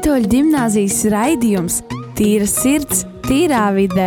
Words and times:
Katoļu 0.00 0.30
gimnāzijas 0.32 0.94
raidījums 1.12 1.74
Tīra 2.16 2.46
sirds, 2.48 3.02
tīrā 3.26 3.66
vidē. 3.76 4.06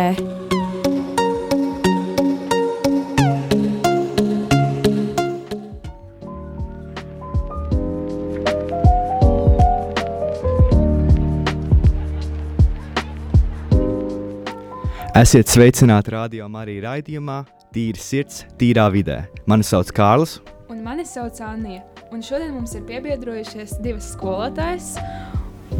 Esiet 15.14 15.46
sveicināti 15.46 16.10
radio 16.16 16.50
Marija 16.50 16.88
raidījumā 16.88 17.38
Tīra 17.70 18.02
sirds, 18.02 18.42
tīrā 18.58 18.88
vidē. 18.90 19.20
Mani 19.46 19.62
sauc 19.62 19.94
Kārlis. 19.94 20.40
Un 20.66 20.82
mani 20.82 21.06
sauc 21.06 21.38
Anija. 21.38 21.86
Un 22.10 22.18
šodien 22.18 22.50
mums 22.58 22.74
ir 22.74 22.82
piebiedrojušies 22.90 23.78
divas 23.86 24.10
skolotājas 24.18 24.96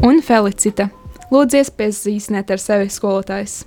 un 0.03 0.21
Felicita. 0.23 0.89
Lūdzu, 1.31 1.61
iepazīstiniet 1.61 2.51
ar 2.53 2.61
sevi 2.61 2.89
skolotājs. 2.93 3.63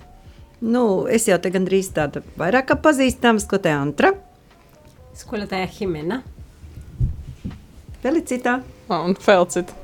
Nu, 0.60 1.06
es 1.10 1.28
jau 1.28 1.38
te 1.42 1.50
gandrīz 1.54 1.90
tāda 1.94 2.22
vairāk 2.38 2.72
pazīstama, 2.82 3.42
ko 3.48 3.60
te 3.62 3.72
Antra. 3.72 4.12
Skolotāja 5.18 5.68
Himena. 5.78 6.20
Felicitā. 8.02 8.58
Un 8.94 9.16
Felicita. 9.20 9.74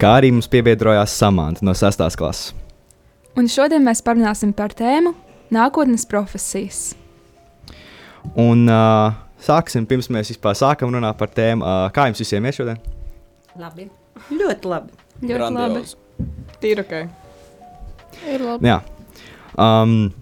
Kā 0.00 0.16
arī 0.18 0.32
mums 0.34 0.48
piebiedrojās 0.50 1.14
Samants 1.14 1.62
no 1.64 1.74
6. 1.74 2.04
klases. 2.18 2.52
Un 3.36 3.50
šodien 3.52 3.84
mēs 3.84 4.02
parunāsim 4.04 4.54
par 4.56 4.74
tēmu 4.76 5.12
nākotnes 5.52 6.06
profesijas. 6.08 6.94
Un 8.34 8.66
uh, 8.66 9.14
sāksim, 9.42 9.86
pirms 9.86 10.10
mēs 10.10 10.32
vispār 10.34 10.56
sākam 10.58 10.94
runāt 10.94 11.18
par 11.20 11.30
tēmu, 11.34 11.62
uh, 11.62 11.88
kā 11.94 12.08
jums 12.10 12.22
visiem 12.22 12.46
ir 12.48 12.56
šodien? 12.56 12.80
Labi. 13.60 13.90
Ļoti 14.32 14.72
labi. 14.72 15.05
Ļoti 15.22 15.32
Grandiozi. 15.32 15.96
labi. 15.96 16.56
Tīri 16.62 16.84
ok. 16.84 16.94
Ir 18.32 18.44
labi. 18.44 18.68
Jā. 18.68 18.78
Um, 19.56 20.12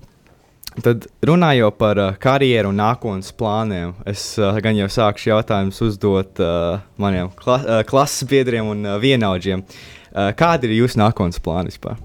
tad 0.84 1.06
runājot 1.26 1.78
par 1.78 1.98
uh, 1.98 2.16
karjeru 2.20 2.70
un 2.70 2.78
nākotnes 2.78 3.32
plāniem, 3.38 3.94
es 4.10 4.26
uh, 4.38 4.54
gan 4.62 4.78
jau 4.78 4.88
sākšu 4.90 5.30
jautājumus 5.32 5.82
uzdot 5.86 6.42
uh, 6.42 6.80
maniem 7.00 7.30
kla 7.38 7.60
uh, 7.60 7.82
klases 7.86 8.26
biedriem 8.30 8.70
un 8.70 8.86
uh, 8.86 8.98
vienaudžiem. 9.02 9.64
Uh, 10.14 10.30
kādi 10.38 10.70
ir 10.70 10.80
jūsu 10.82 11.00
nākotnes 11.02 11.42
plāni 11.42 11.74
vispār? 11.74 11.98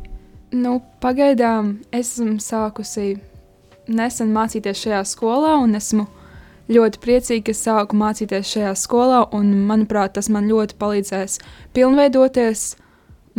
Nu, 0.50 0.80
pagaidām 1.02 1.76
esmu 1.94 2.40
sākusi 2.42 3.20
nesen 3.90 4.32
mācīties 4.34 4.82
šajā 4.86 5.04
skolā, 5.06 5.60
un 5.62 5.78
esmu 5.78 6.08
ļoti 6.70 7.02
priecīga, 7.02 7.50
ka 7.50 7.58
sāku 7.58 7.98
mācīties 8.00 8.54
šajā 8.54 8.76
skolā. 8.78 9.24
Un, 9.36 9.52
manuprāt, 9.70 10.16
tas 10.18 10.30
man 10.34 10.50
ļoti 10.50 10.78
palīdzēs 10.80 11.40
pilnveidoties 11.78 12.70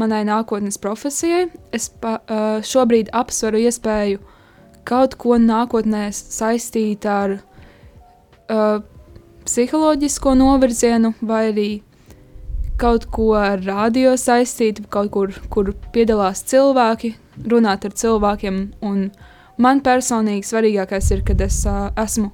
manai 0.00 0.22
nākotnes 0.28 0.80
profesijai. 0.82 1.48
Es 1.76 1.88
pa, 2.02 2.18
uh, 2.20 2.58
šobrīd 2.64 3.12
apsveru 3.16 3.60
iespēju 3.66 4.20
kaut 4.88 5.14
ko 5.20 5.36
nākotnē 5.38 6.08
saistīt 6.16 7.06
ar 7.06 7.36
uh, 7.36 8.80
psiholoģisko 9.46 10.34
novirzienu 10.38 11.14
vai 11.20 11.44
arī 11.52 11.70
kaut 12.80 13.04
ko 13.12 13.34
ar 13.36 13.60
radio 13.60 14.14
saistītu, 14.16 14.86
kaut 14.88 15.10
kur, 15.12 15.34
kur 15.52 15.74
piedalās 15.92 16.40
cilvēki, 16.48 17.12
runāt 17.52 17.84
ar 17.84 17.96
cilvēkiem. 18.02 18.60
Un 18.88 19.10
man 19.60 19.82
personīgi 19.84 20.48
svarīgākais 20.48 21.10
ir, 21.12 21.24
kad 21.28 21.44
es 21.44 21.60
uh, 21.68 21.90
esmu 22.00 22.32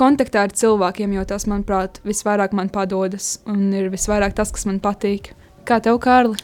kontaktā 0.00 0.46
ar 0.46 0.54
cilvēkiem, 0.56 1.12
jo 1.18 1.26
tas, 1.28 1.46
manuprāt, 1.50 2.00
visvairāk 2.06 2.54
man 2.56 2.72
padodas 2.72 3.36
un 3.50 3.68
ir 3.76 3.90
visvairāk 3.92 4.34
tas, 4.38 4.52
kas 4.54 4.66
man 4.68 4.80
patīk. 4.82 5.34
Kā 5.68 5.78
tev, 5.84 6.00
Kārli? 6.02 6.40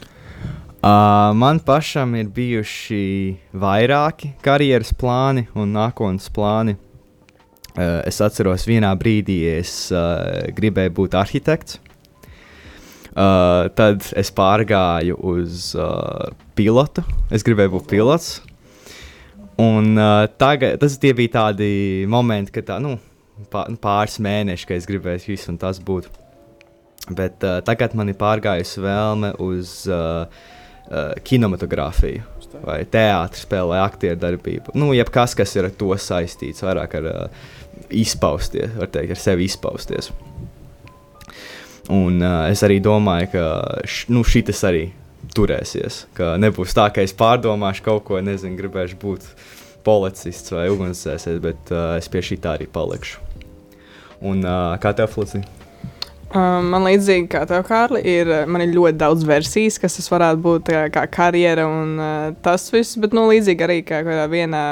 Uh, 0.77 1.33
man 1.33 1.57
pašam 1.65 2.13
ir 2.19 2.29
bijuši 2.29 2.99
vairāki 3.57 4.35
karjeras 4.45 4.93
plāni 4.93 5.47
un 5.57 5.73
nākotnes 5.73 6.29
plāni. 6.33 6.77
Uh, 7.77 8.05
es 8.05 8.21
atceros, 8.21 8.67
vienā 8.69 8.93
brīdī 8.97 9.39
es 9.57 9.89
uh, 9.89 10.45
gribēju 10.53 10.93
būt 11.01 11.17
arhitekts. 11.17 11.79
Uh, 13.17 13.65
tad 13.73 14.05
es 14.13 14.29
pārgāju 14.37 15.17
uz 15.33 15.71
uh, 15.73 16.29
pilotu. 16.53 17.01
Es 17.33 17.41
gribēju 17.45 17.73
būt 17.73 17.89
pilots. 17.89 18.29
Un 19.57 19.95
uh, 19.97 20.27
tagad 20.37 20.77
tas 20.83 20.99
bija 21.01 21.33
tādi 21.33 22.05
momenti, 22.05 22.53
kad 22.53 22.69
tā, 22.69 22.77
nu, 22.83 22.99
pāris 23.51 24.19
mēneši, 24.23 24.67
kad 24.69 24.79
es 24.81 24.87
gribēju 24.89 25.31
visu 25.31 25.51
un 25.53 25.59
tas 25.61 25.79
būt. 25.83 26.09
Bet 27.07 27.43
uh, 27.45 27.59
tagad 27.63 27.95
man 27.95 28.11
ir 28.11 28.17
pārgājusi 28.19 28.83
vēlme 28.83 29.33
uz 29.43 29.83
uh, 29.91 30.27
uh, 30.27 31.13
kinematogrāfiju. 31.23 32.25
Vai 32.63 32.79
teātris 32.87 33.43
spēlē 33.43 33.81
aktieru 33.83 34.17
darbību. 34.21 34.73
Nu, 34.79 34.93
jebkas, 34.95 35.35
kas 35.37 35.51
ir 35.57 35.67
ar 35.67 35.73
to 35.75 35.91
saistīts, 35.99 36.63
vairāk 36.63 36.95
ar 36.99 37.09
uh, 37.11 37.49
izpausties, 37.93 38.71
var 38.77 38.89
teikt, 38.93 39.13
ar 39.13 39.21
sevi 39.21 39.47
izpausties. 39.49 40.09
Un 41.93 42.23
uh, 42.23 42.47
es 42.51 42.63
arī 42.67 42.79
domāju, 42.83 43.29
ka 43.35 43.43
š, 43.83 44.07
nu, 44.11 44.23
šis 44.27 44.63
arī 44.67 44.87
turēsies. 45.35 46.05
Ka 46.17 46.35
nebūs 46.39 46.75
tā, 46.75 46.89
ka 46.95 47.03
es 47.05 47.15
pārdomāšu 47.15 47.85
kaut 47.85 48.07
ko, 48.07 48.19
nezinu, 48.23 48.57
gribēšu 48.59 48.99
būt 49.03 49.27
policists 49.87 50.51
vai 50.55 50.67
ugunsdzēsējs, 50.73 51.39
bet 51.43 51.71
uh, 51.75 51.95
es 51.99 52.11
pie 52.11 52.23
šī 52.23 52.41
tā 52.43 52.57
arī 52.57 52.67
palikšu. 52.71 53.26
Un 54.25 54.41
uh, 54.45 54.73
kā 54.81 54.93
tev, 54.97 55.11
Fluci? 55.13 55.43
Um, 56.27 56.71
man 56.73 56.83
līdzīgi 56.83 57.29
kā 57.31 57.45
tev, 57.47 57.61
Kārli, 57.67 58.01
ir, 58.03 58.29
man 58.51 58.65
ir 58.65 58.73
ļoti 58.75 58.99
daudz 58.99 59.23
versijas, 59.27 59.77
kas 59.79 59.95
tas 59.95 60.09
varētu 60.11 60.41
būt 60.43 60.71
kā, 60.73 60.81
kā 60.91 61.05
karjera 61.07 61.67
un 61.71 61.93
tas 62.43 62.65
viss, 62.73 62.97
bet 62.99 63.15
nu, 63.15 63.29
līdzīgi 63.31 63.63
arī 63.63 63.77
kā 63.87 64.01
kādā 64.03 64.25
vienā 64.31 64.65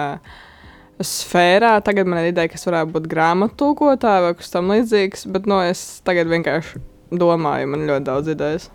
sfērā. 0.99 1.77
Tagad 1.85 2.11
man 2.11 2.19
ir 2.21 2.33
ideja, 2.33 2.51
kas 2.51 2.67
varētu 2.67 2.91
būt 2.97 3.07
grāmatu 3.11 3.55
tulkotāja 3.61 4.25
vai 4.27 4.33
kas 4.35 4.51
tam 4.51 4.73
līdzīgs, 4.73 5.25
bet 5.31 5.47
nu, 5.47 5.61
es 5.63 5.85
tagad 6.07 6.27
vienkārši 6.31 6.83
domāju, 7.15 7.71
man 7.71 7.85
ir 7.85 7.93
ļoti 7.93 8.07
daudz 8.11 8.33
idejas. 8.35 8.67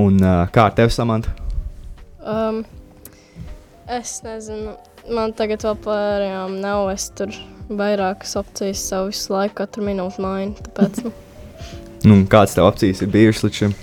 Un 0.00 0.18
kā 0.52 0.68
ar 0.68 0.76
tevi, 0.76 0.92
Samants? 0.92 1.30
Um, 2.24 2.64
es 3.88 4.18
nezinu, 4.24 4.74
man 5.12 5.34
tagad 5.36 5.64
vēl 5.64 5.76
pārējām 5.84 6.56
nav. 6.62 6.88
Es 6.94 7.10
tur 7.14 7.32
vairākas 7.68 8.36
opcijas 8.36 8.82
savu 8.88 9.10
visu 9.12 9.32
laiku, 9.32 9.54
katru 9.62 9.84
minūti 9.86 10.22
mainu. 10.24 10.54
Tāpēc, 10.66 11.04
nu, 11.04 11.12
Nu, 12.04 12.18
kāds 12.28 12.52
tev 12.52 12.66
opcijas 12.68 13.00
ir 13.00 13.08
bijušas 13.12 13.46
līdz 13.46 13.60
šim? 13.62 13.74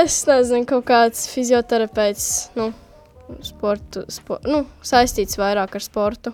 es 0.00 0.20
nezinu, 0.26 0.64
kaut 0.66 0.86
kāds 0.88 1.26
fizioterapeits, 1.30 2.28
nu, 2.58 2.70
sportu, 3.44 4.04
spo, 4.10 4.38
nu, 4.48 4.64
saistīts 4.82 5.38
vairāk 5.38 5.74
ar 5.74 5.82
sportu. 5.82 6.32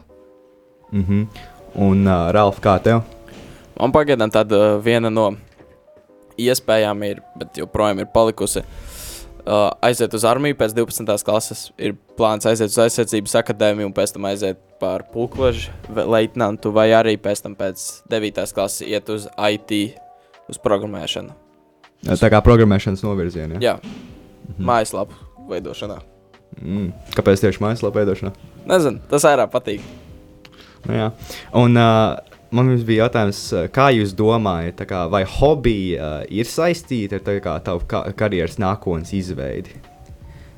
Mm 0.93 1.05
-hmm. 1.09 1.27
Un 1.75 2.07
uh, 2.07 2.31
Ralf, 2.33 2.61
kā 2.61 2.79
tev? 2.83 3.03
Man 3.81 3.93
pagaidām 3.93 4.31
tāda 4.31 4.79
viena 4.85 5.11
no 5.11 5.35
iespējām 6.39 7.05
ir, 7.05 7.23
bet 7.37 7.59
joprojām 7.59 7.99
ir 7.99 8.07
palikusi. 8.07 8.59
Uh, 8.59 8.90
aiziet 9.85 10.15
uz 10.17 10.25
armiju 10.29 10.57
pēc 10.59 10.75
12. 10.77 11.15
klases. 11.27 11.69
Ir 11.81 11.97
plāns 12.19 12.47
aiziet 12.49 12.73
uz 12.73 12.79
aizsardzības 12.85 13.37
akadēmiju 13.43 13.91
un 13.91 13.95
pēc 13.97 14.15
tam 14.17 14.29
aiziet 14.31 14.61
par 14.83 15.05
pulkveža 15.13 15.73
leitnantu, 15.89 16.73
vai 16.75 16.91
arī 16.97 17.17
pēc 17.21 17.45
tam 17.45 17.57
pēc 17.59 17.87
9. 18.11 18.43
klases 18.57 18.87
iet 18.89 19.11
uz 19.13 19.27
IT, 19.37 19.77
uz 20.51 20.61
programmēšanu. 20.63 21.35
Tā 22.11 22.31
kā 22.33 22.41
programmēšanas 22.45 23.05
novirzienā. 23.05 23.61
Jā, 23.63 23.77
mhm. 23.81 24.65
mājaslapu 24.71 25.19
veidošanā. 25.51 26.01
Mm. 26.61 26.91
Kāpēc 27.15 27.45
tieši 27.45 27.63
mājaslapā 27.63 28.03
veidošanā? 28.03 28.33
Nezinu, 28.69 29.03
tas 29.11 29.25
vairāk 29.27 29.53
patīk. 29.53 29.85
Nu, 30.89 30.97
jā. 30.97 31.07
un 31.61 31.77
uh, 31.77 32.17
man 32.51 32.73
bija 32.87 33.07
jautājums, 33.07 33.41
uh, 33.55 33.67
kā 33.73 33.91
jūs 33.95 34.15
domājat, 34.19 34.83
kā, 34.89 35.05
vai 35.13 35.23
hobiji 35.29 35.97
uh, 35.99 36.21
ir 36.29 36.49
saistīti 36.49 37.19
ar 37.19 37.41
kā, 37.45 37.57
tavu 37.65 37.87
ka 37.91 38.05
karjeras 38.17 38.59
nākotnes 38.63 39.13
izveidi? 39.17 39.77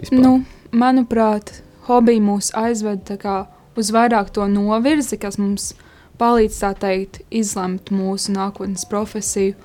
Vispār? 0.00 0.22
Nu, 0.22 0.32
manuprāt, 0.72 1.60
hobiji 1.88 2.22
mūs 2.24 2.52
aizved 2.58 3.12
kā, 3.22 3.42
uz 3.76 3.92
vairāk 3.94 4.32
to 4.34 4.46
novirzi, 4.50 5.18
kas 5.20 5.38
mums 5.40 5.72
palīdz 6.20 6.60
teikt, 6.80 7.22
izlemt 7.30 7.90
mūsu 7.94 8.34
nākotnes 8.36 8.84
profesiju. 8.88 9.56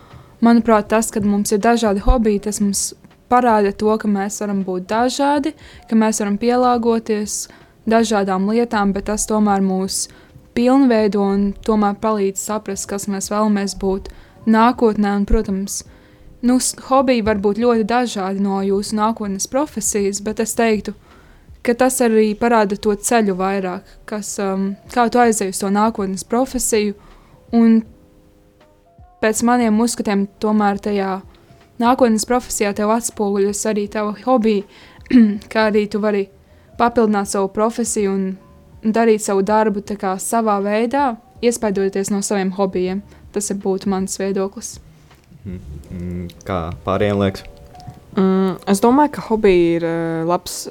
Manuprāt, 0.44 0.89
tas, 0.91 1.09
ka 1.12 1.21
mums 1.25 1.53
ir 1.53 1.62
dažādi 1.63 2.03
hobiji, 2.06 2.44
tas 2.45 2.62
mums 2.62 2.91
parāda 3.31 3.74
to, 3.74 3.89
ka 3.97 4.09
mēs 4.09 4.39
varam 4.44 4.62
būt 4.68 4.88
dažādi, 4.89 5.53
ka 5.89 5.97
mēs 5.97 6.21
varam 6.21 6.38
pielāgoties 6.41 7.47
dažādām 7.89 8.47
lietām, 8.51 8.94
bet 8.94 9.07
tas 9.09 9.25
tomēr 9.29 9.63
mūs 9.63 10.06
pilnveido 10.57 11.21
un 11.21 11.51
tomēr 11.65 12.00
palīdz 12.01 12.42
saprast, 12.50 12.88
kas 12.89 13.06
mēs 13.12 13.30
vēlamies 13.30 13.77
būt 13.81 14.09
nākotnē. 14.50 15.13
Un, 15.19 15.25
protams, 15.30 15.83
nu, 16.42 16.57
hobiji 16.89 17.25
var 17.25 17.42
būt 17.44 17.62
ļoti 17.62 17.86
dažādi 17.88 18.42
no 18.44 18.62
jūsu 18.65 18.98
nākotnes 18.98 19.50
profesijas, 19.51 20.24
bet 20.25 20.42
es 20.42 20.56
teiktu, 20.57 20.95
ka 21.62 21.75
tas 21.77 22.00
arī 22.01 22.31
parāda 22.39 22.77
to 22.80 22.95
ceļu 22.95 23.36
vairāk, 23.38 23.86
kas, 24.09 24.33
um, 24.42 24.71
kā 24.94 25.07
tu 25.12 25.21
aizej 25.21 25.54
uz 25.54 25.62
to 25.62 25.71
nākotnes 25.74 26.25
profesiju. 26.27 26.95
Un 27.56 27.81
pēc 29.21 29.44
maniem 29.48 29.77
uzskatiem, 29.83 30.25
tomēr 30.42 30.81
tajā 30.83 31.19
nākotnes 31.81 32.25
profesijā 32.27 32.74
tev 32.75 32.92
atspoguļas 32.95 33.65
arī 33.69 33.86
tava 33.94 34.15
hobija, 34.24 34.65
kā 35.51 35.69
arī 35.69 35.86
tu 35.92 36.01
vari 36.03 36.27
papildināt 36.80 37.30
savu 37.30 37.53
profesiju 37.53 38.13
un 38.13 38.27
darīt 38.83 39.24
savu 39.24 39.44
darbu 39.45 39.81
savā 40.19 40.59
veidā, 40.63 41.18
iespaidoties 41.41 42.12
no 42.12 42.21
saviem 42.21 42.51
hobijiem. 42.51 43.01
Tas 43.31 43.50
ir 43.51 43.57
būtu 43.57 43.89
mans 43.89 44.18
viedoklis. 44.18 44.79
Mm, 45.45 46.27
Kā 46.47 46.71
pārējiem 46.85 47.21
liekas? 47.21 47.44
Mm, 48.18 48.57
es 48.68 48.81
domāju, 48.81 49.13
ka 49.18 49.25
hobija 49.27 49.75
ir 49.77 49.85
uh, 49.85 50.25
labs 50.27 50.68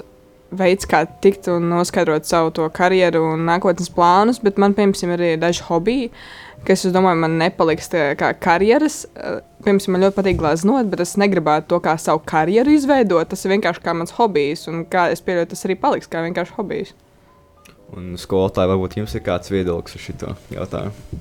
veids, 0.56 0.86
kā 0.88 1.04
tikt 1.22 1.48
un 1.52 1.68
noskaidrot 1.70 2.26
savu 2.26 2.52
to 2.54 2.66
karjeru 2.74 3.22
un 3.34 3.46
nākotnes 3.46 3.90
plānus, 3.92 4.40
bet 4.42 4.58
man, 4.62 4.74
piemēram, 4.74 5.14
arī 5.14 5.32
ir 5.34 5.40
daži 5.42 5.64
hobiji, 5.66 6.10
kas, 6.66 6.84
es 6.86 6.94
domāju, 6.94 7.20
man 7.22 7.38
nepaliks 7.38 7.90
tie 7.92 8.08
kā 8.18 8.32
karjeras. 8.34 9.04
Uh, 9.14 9.42
Piemēram, 9.66 9.94
man 9.94 10.04
ļoti 10.04 10.14
patīk 10.14 10.36
glaznot, 10.38 10.90
bet 10.92 11.00
es 11.02 11.16
negribētu 11.18 11.72
to 11.72 11.80
kā 11.82 11.96
savu 11.98 12.20
karjeru 12.26 12.70
izveidot. 12.76 13.26
Tas 13.30 13.40
ir 13.42 13.56
vienkārši 13.56 13.82
kā 13.82 13.94
mans 13.98 14.14
hobijs, 14.14 14.68
un 14.70 14.84
kā 14.90 15.08
es 15.10 15.24
pieļauju, 15.26 15.48
tas 15.50 15.66
arī 15.66 15.74
paliks 15.80 16.10
kā 16.12 16.22
vienkārši 16.22 16.54
hobijs. 16.58 16.92
Un 17.94 18.16
skolotāji, 18.18 18.70
varbūt 18.72 18.96
jums 18.98 19.14
ir 19.14 19.22
kāds 19.26 19.52
viedoklis 19.52 19.98
uz 19.98 20.08
šo 20.08 20.32
jautājumu? 20.50 21.20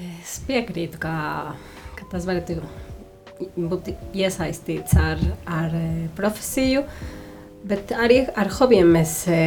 Es 0.00 0.38
piekrītu, 0.46 1.00
ka, 1.02 1.14
ka 1.98 2.06
tas 2.12 2.28
varētu 2.28 2.60
būt 3.56 3.90
iesaistīts 4.14 4.94
ar, 5.00 5.20
ar 5.50 5.74
eh, 5.74 6.06
profesiju, 6.16 6.84
bet 7.66 7.92
arī 7.92 8.22
ar 8.38 8.48
hobijiem 8.54 8.92
mēs 8.94 9.14
e, 9.28 9.40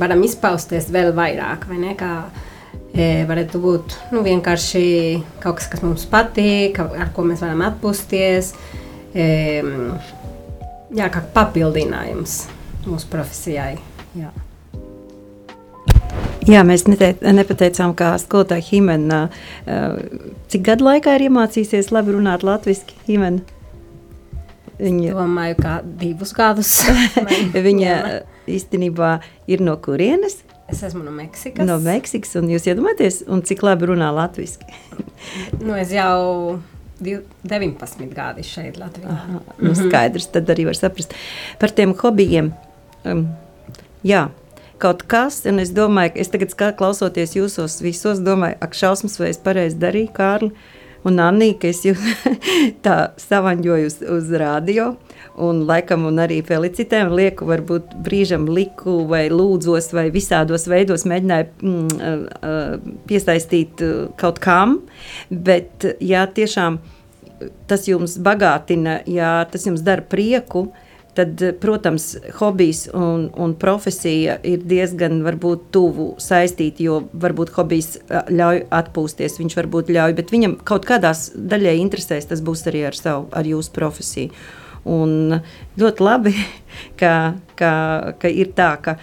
varam 0.00 0.22
izpausties 0.26 0.90
vēl 0.92 1.12
vairāk. 1.16 1.66
vai 1.70 1.78
ne? 1.80 1.94
Kā, 1.96 2.12
e, 2.92 3.24
varētu 3.28 3.60
būt 3.62 3.96
nu, 4.12 4.22
vienkārši 4.26 4.84
kaut 5.40 5.60
kas, 5.60 5.70
kas 5.72 5.84
mums 5.84 6.04
patīk, 6.10 6.80
ar 6.82 7.12
ko 7.14 7.24
mēs 7.28 7.44
varam 7.44 7.64
atpūsties. 7.70 8.52
E, 9.14 9.26
jā, 10.92 11.08
kā 11.08 11.24
papildinājums 11.34 12.42
mūsu 12.84 13.08
profesijai. 13.12 13.76
Jā. 14.18 14.32
Jā, 16.50 16.62
mēs 16.66 16.86
nepateicām, 16.88 17.94
kā 17.98 18.12
skolotāja 18.18 18.64
Himena, 18.66 19.24
uh, 19.66 19.98
cik 20.50 20.64
gadu 20.66 20.88
laikā 20.88 21.16
ir 21.18 21.28
iemācījusies 21.28 21.92
labi 21.94 22.16
runāt 22.16 22.46
latviešu. 22.46 22.96
Viņa, 24.82 25.12
domāju, 25.14 25.58
ka 25.60 25.76
divus 25.84 26.32
gadus. 26.34 26.72
viņa 27.68 27.98
īstenībā 28.50 29.14
ir 29.46 29.62
no 29.62 29.76
kurienes? 29.78 30.40
Es 30.72 30.82
esmu 30.86 31.04
no 31.04 31.12
Meksikas. 31.14 31.66
No 31.68 31.76
Meksikas, 31.82 32.34
un 32.40 32.50
jūs 32.50 32.66
iedomājaties, 32.70 33.22
un 33.30 33.44
cik 33.46 33.62
labi 33.66 33.92
runā 33.92 34.08
latviešu? 34.16 34.66
nu, 35.66 35.76
es 35.78 35.92
jau 35.94 36.58
19 37.02 38.14
gadi 38.14 38.44
šeit 38.46 38.78
Latvijā. 38.80 39.10
Aha, 39.10 39.40
nu. 39.62 39.74
Skaidrs, 39.76 40.30
tad 40.34 40.50
arī 40.54 40.66
var 40.70 40.78
saprast 40.78 41.14
par 41.60 41.74
tiem 41.74 41.94
hobijiem. 41.98 42.52
Um, 43.06 43.26
jā, 44.06 44.28
kaut 44.82 45.06
kas, 45.10 45.42
un 45.48 45.62
es 45.62 45.72
domāju, 45.74 46.16
ka 46.16 46.24
es 46.24 46.32
tagad 46.32 46.54
klausoties 46.78 47.36
jūsos 47.38 47.80
visos, 47.84 48.22
domāju, 48.24 48.58
ak, 48.64 48.76
šausmas, 48.76 49.18
vai 49.20 49.32
es 49.32 49.42
pareizi 49.42 49.78
darīju, 49.82 50.12
Kārli 50.16 50.52
un 51.08 51.18
Anī, 51.22 51.52
ka 51.58 51.70
es 51.70 51.82
jūs 51.86 52.02
tā 52.86 52.96
savaņģoju 53.20 53.88
uz, 53.88 53.96
uz 54.16 54.30
radio, 54.42 54.92
un 55.42 55.64
laikam 55.68 56.06
un 56.08 56.20
arī 56.22 56.40
felicitēm 56.46 57.12
lieku, 57.16 57.46
varbūt 57.48 57.96
brīžam 58.06 58.46
liku 58.50 59.00
vai 59.10 59.24
lūdzos 59.32 59.90
vai 59.96 60.08
visādos 60.14 60.68
veidos 60.70 61.06
mēģināju 61.10 61.72
mm, 61.72 62.96
piesaistīt 63.10 63.82
kaut 64.20 64.42
kam, 64.42 64.80
bet 65.30 65.88
jā, 66.02 66.26
tiešām 66.38 66.78
tas 67.70 67.88
jums 67.88 68.14
bagātina, 68.22 69.00
jā, 69.10 69.34
tas 69.50 69.66
jums 69.66 69.82
dara 69.82 70.04
prieku, 70.06 70.68
tad, 71.14 71.42
protams, 71.60 72.16
hobijs 72.38 72.86
un, 72.94 73.28
un 73.36 73.54
profesija 73.60 74.38
ir 74.48 74.64
diezgan 74.68 75.20
varbūt, 75.26 75.68
tuvu 75.74 76.12
saistīti, 76.22 76.88
jo 76.88 77.02
varbūt 77.12 77.52
hobijs 77.56 77.94
ļauj 78.10 78.64
atpūsties, 78.72 79.38
viņš 79.40 79.56
varbūt 79.60 79.92
ļauj, 79.92 80.16
bet 80.18 80.32
viņam 80.32 80.58
kaut 80.68 80.88
kādās 80.88 81.30
daļai 81.36 81.78
interesēs, 81.82 82.28
tas 82.30 82.44
būs 82.44 82.64
arī 82.70 82.86
ar, 82.88 82.98
savu, 82.98 83.28
ar 83.32 83.48
jūsu 83.48 83.74
profesiju. 83.76 84.44
Un 84.88 85.42
ļoti 85.78 86.02
labi, 86.02 86.36
ka, 87.00 87.34
ka, 87.58 87.72
ka 88.18 88.32
ir 88.32 88.54
tā, 88.56 88.76
ka 88.82 88.98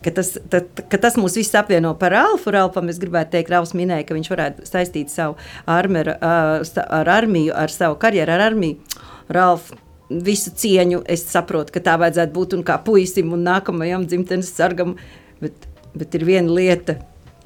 ka 0.00 0.10
tas, 0.16 0.32
tad, 0.48 0.68
ka 0.88 0.96
tas 0.96 1.18
mūs 1.20 1.34
visus 1.36 1.56
apvieno 1.58 1.92
par 2.00 2.14
Alfu. 2.16 2.52
Ralfam 2.54 2.88
es 2.88 2.96
gribētu 3.02 3.34
teikt, 3.34 3.50
Ralfs 3.52 3.74
minēja, 3.76 4.06
ka 4.08 4.16
viņš 4.16 4.30
varētu 4.32 4.68
saistīt 4.68 5.12
savu 5.12 5.36
armeru, 5.68 6.14
ar 6.24 7.12
armiju, 7.18 7.52
ar 7.52 7.72
savu 7.74 7.98
karjeru, 8.00 8.32
ar 8.32 8.46
armiju. 8.50 9.00
Ralf, 9.30 9.68
visu 10.10 10.52
cieņu. 10.56 11.02
Es 11.08 11.24
saprotu, 11.30 11.74
ka 11.74 11.82
tā 11.84 11.96
vajadzētu 12.00 12.34
būt 12.34 12.56
un 12.58 12.64
kā 12.66 12.78
puisim 12.84 13.32
un 13.36 13.44
nākamajam 13.46 14.06
dzimtenes 14.10 14.50
sargam. 14.54 14.96
Bet, 15.40 15.68
bet 15.96 16.16
ir 16.18 16.26
viena 16.28 16.52
lieta. 16.52 16.98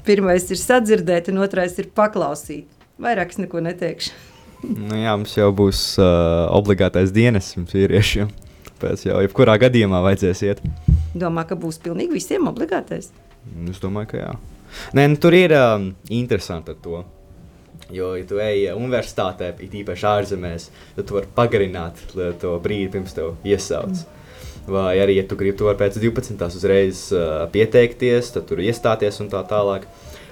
Pirmais 0.05 0.45
ir 0.53 0.61
sadzirdēt, 0.61 1.31
un 1.33 1.45
otrais 1.45 1.77
ir 1.81 1.89
paklausīt. 1.97 2.69
Vairāk 3.01 3.33
es 3.35 3.41
neko 3.41 3.63
neteikšu. 3.65 4.13
nu, 4.89 4.97
jā, 4.99 5.13
mums 5.17 5.37
jau 5.37 5.51
būs 5.57 5.85
uh, 6.01 6.47
obligātais 6.55 7.13
dienas 7.15 7.53
vīriešiem. 7.57 8.33
Pēc 8.83 9.07
jau 9.07 9.21
jebkurā 9.23 9.57
gadījumā 9.63 10.01
vajadzēs 10.05 10.43
iet. 10.45 10.65
Domā, 11.15 11.45
ka 11.49 11.57
būs 11.59 11.79
pilnīgi 11.85 12.17
visiem 12.17 12.49
obligātais? 12.51 13.13
Es 13.71 13.81
domāju, 13.83 14.11
ka 14.15 14.21
jā. 14.21 14.33
Nē, 14.97 15.07
nu, 15.13 15.19
tur 15.23 15.37
ir 15.37 15.55
um, 15.57 15.93
interesanti 16.13 16.75
ar 16.75 16.81
to. 16.83 17.05
Jo, 17.95 18.15
ja 18.19 18.27
tu 18.27 18.41
ej 18.43 18.73
universitātē, 18.75 19.53
it 19.63 19.75
īpaši 19.83 20.07
ārzemēs, 20.11 20.69
tad 20.97 21.07
tu 21.09 21.19
vari 21.19 21.31
pagarināt 21.37 22.01
to 22.43 22.57
brīdi, 22.65 22.91
pirms 22.97 23.15
tev 23.15 23.37
iesauc. 23.47 23.95
Mm. 23.95 24.15
Vai 24.67 24.97
arī, 24.97 25.19
ja 25.19 25.27
tu 25.29 25.37
gribi 25.37 25.59
to 25.61 25.69
pēc 25.77 25.99
12. 26.01 26.41
uzreiz 26.57 27.07
uh, 27.13 27.45
pieteikties, 27.53 28.33
tad 28.33 28.47
tur 28.49 28.63
iestāties 28.65 29.21
un 29.21 29.29
tā 29.33 29.43
tālāk. 29.49 29.85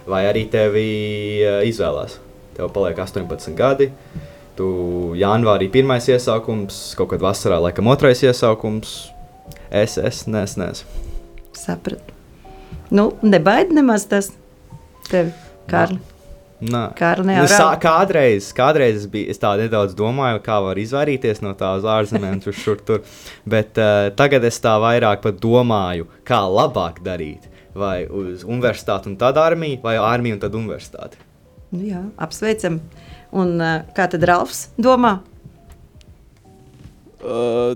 Vai 0.09 0.25
arī 0.27 0.47
tevi 0.51 0.87
uh, 1.45 1.61
izvēlās. 1.69 2.17
Tev 2.57 2.73
paliek 2.73 2.99
18 2.99 3.53
gadi. 3.57 3.91
Tu 4.57 4.67
janvārī 5.21 5.69
pirmais 5.73 6.09
iesaukums, 6.09 6.81
kaut 6.97 7.13
kad 7.13 7.25
vasarā 7.25 7.61
laikam 7.61 7.89
otrais 7.93 8.25
iesaukums. 8.25 8.97
Es, 9.73 9.99
es, 10.01 10.25
nes, 10.29 10.57
nes. 10.61 10.85
Sapratu. 11.57 12.17
Nu, 12.93 13.13
nebaid 13.25 13.73
nemaz 13.73 14.05
tas 14.09 14.33
tevi, 15.09 15.33
Kārli. 15.69 16.01
No. 16.63 16.83
Nu, 16.95 17.47
sā, 17.51 17.73
kādreiz, 17.83 18.53
kādreiz 18.55 19.01
es, 19.01 19.07
biju, 19.11 19.33
es 19.33 19.41
tā 19.43 19.51
nedaudz 19.59 19.97
domāju, 19.99 20.39
kā 20.45 20.61
var 20.63 20.79
izvairīties 20.79 21.41
no 21.43 21.57
tā 21.59 21.73
uz 21.81 21.87
ārzemēm, 21.89 22.39
tur, 22.45 22.55
šur, 22.55 22.79
tur. 22.87 23.01
Bet 23.49 23.81
uh, 23.83 24.13
tagad 24.15 24.47
es 24.47 24.61
tā 24.63 24.77
vairāk 24.83 25.27
domāju, 25.43 26.07
kā 26.29 26.39
labāk 26.47 27.03
darīt. 27.03 27.49
Vai 27.75 28.05
uz 28.07 28.45
universitāti 28.45 29.11
un 29.11 29.19
tad 29.19 29.41
armiju, 29.41 29.81
vai 29.83 29.97
armiju 29.99 30.37
un 30.37 30.43
tad 30.45 30.55
universitāti. 30.55 31.19
Nu, 31.73 31.83
jā, 31.89 32.05
apsveicam. 32.21 32.79
Un 33.35 33.57
uh, 33.59 33.81
kā 33.97 34.07
tad 34.13 34.23
Ralfs 34.29 34.69
domā? 34.79 35.17
Uh, 37.23 37.75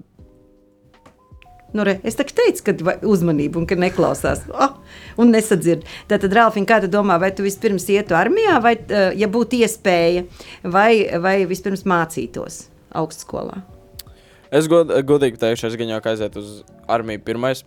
Nu, 1.76 1.85
re, 1.85 1.99
es 2.06 2.16
teicu, 2.16 2.62
ka 2.64 2.97
uzmanību 3.04 3.61
un 3.61 3.66
ka 3.68 3.76
neklausās 3.76 4.47
oh, 4.49 4.78
un 5.21 5.33
nesadzird. 5.35 5.85
Tad, 6.09 6.25
Rāfiņ, 6.25 6.66
kā 6.68 6.80
tu 6.80 6.88
domā, 6.92 7.18
vai 7.21 7.33
tu 7.37 7.45
vispirms 7.45 7.85
ietu 7.92 8.16
armijā, 8.16 8.56
vai, 8.64 8.76
eh, 8.80 9.11
ja 9.21 9.28
būtu 9.28 9.61
iespēja, 9.61 10.25
vai, 10.64 10.90
vai 11.21 11.37
vispirms 11.49 11.85
mācītos 11.85 12.62
augstskolā? 12.97 13.61
Es 14.54 14.71
god, 14.71 14.95
godīgi 15.04 15.40
teikšu, 15.42 15.68
es 15.68 15.76
gan 15.76 15.90
jau 15.90 16.00
aizietu 16.12 16.40
uz 16.40 16.62
armiju 16.88 17.21
pirmais. 17.26 17.64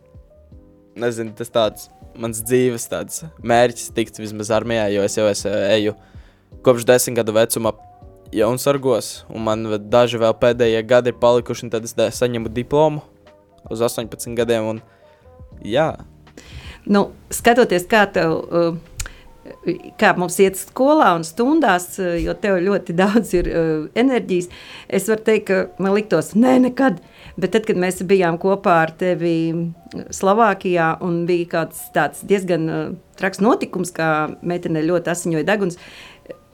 Nezinu, 1.00 1.36
tas 1.38 1.54
tāds 1.54 1.90
mans 2.18 2.42
dzīves 2.44 2.88
tāds 2.90 3.22
mērķis 3.46 3.94
tikt 3.96 4.18
vismaz 4.20 4.50
armijā, 4.56 4.88
jo 4.96 5.06
es 5.06 5.20
jau 5.20 5.28
esmu 5.30 5.54
eju 5.76 5.94
kopš 6.66 6.88
desmit 6.88 7.20
gadu 7.20 7.36
vecuma 7.38 7.76
jaunsargos, 8.36 9.24
un 9.30 9.46
man 9.46 9.70
daži 9.90 10.20
vēl 10.22 10.36
pēdējie 10.42 10.82
gadi 10.90 11.14
ir 11.14 11.22
palikuši, 11.22 11.68
un 11.68 11.74
tad 11.74 11.86
es 11.86 11.96
saņemu 12.18 12.52
diplomu 12.54 13.06
uz 13.70 13.84
18 13.86 14.36
gadiem. 14.38 14.76
Un, 14.76 14.82
jā. 15.66 15.92
Nu, 16.90 17.10
skatoties, 17.34 17.88
kā 17.90 18.06
tev. 18.14 18.38
Uh, 18.50 19.00
kā 20.00 20.12
mums 20.18 20.36
iet 20.42 20.58
skolā 20.60 21.12
un 21.18 21.24
stundās, 21.26 21.92
uh, 22.02 22.14
jo 22.20 22.36
tev 22.38 22.60
ļoti 22.64 22.96
daudz 23.02 23.34
ir 23.38 23.50
uh, 23.50 23.88
enerģijas. 24.00 24.50
Es 24.88 25.10
varu 25.12 25.26
teikt, 25.26 25.50
ka 25.50 25.84
man 25.84 25.96
liktos, 25.98 26.34
nē, 26.38 26.58
nekad. 26.68 27.02
Bet 27.40 27.54
tad, 27.56 27.66
kad 27.68 27.80
mēs 27.80 28.02
bijām 28.04 28.40
kopā 28.42 28.82
ar 28.84 28.94
tevi 29.00 29.72
Slovākijā 30.14 30.92
un 31.06 31.24
bija 31.30 31.48
kāds 31.56 31.86
tāds 31.96 32.26
diezgan 32.28 32.70
uh, 32.70 32.86
traks 33.20 33.42
notikums, 33.44 33.94
kā 33.96 34.30
meitene 34.46 34.84
ļoti 34.86 35.14
asiņoja 35.14 35.48
deguns, 35.48 35.80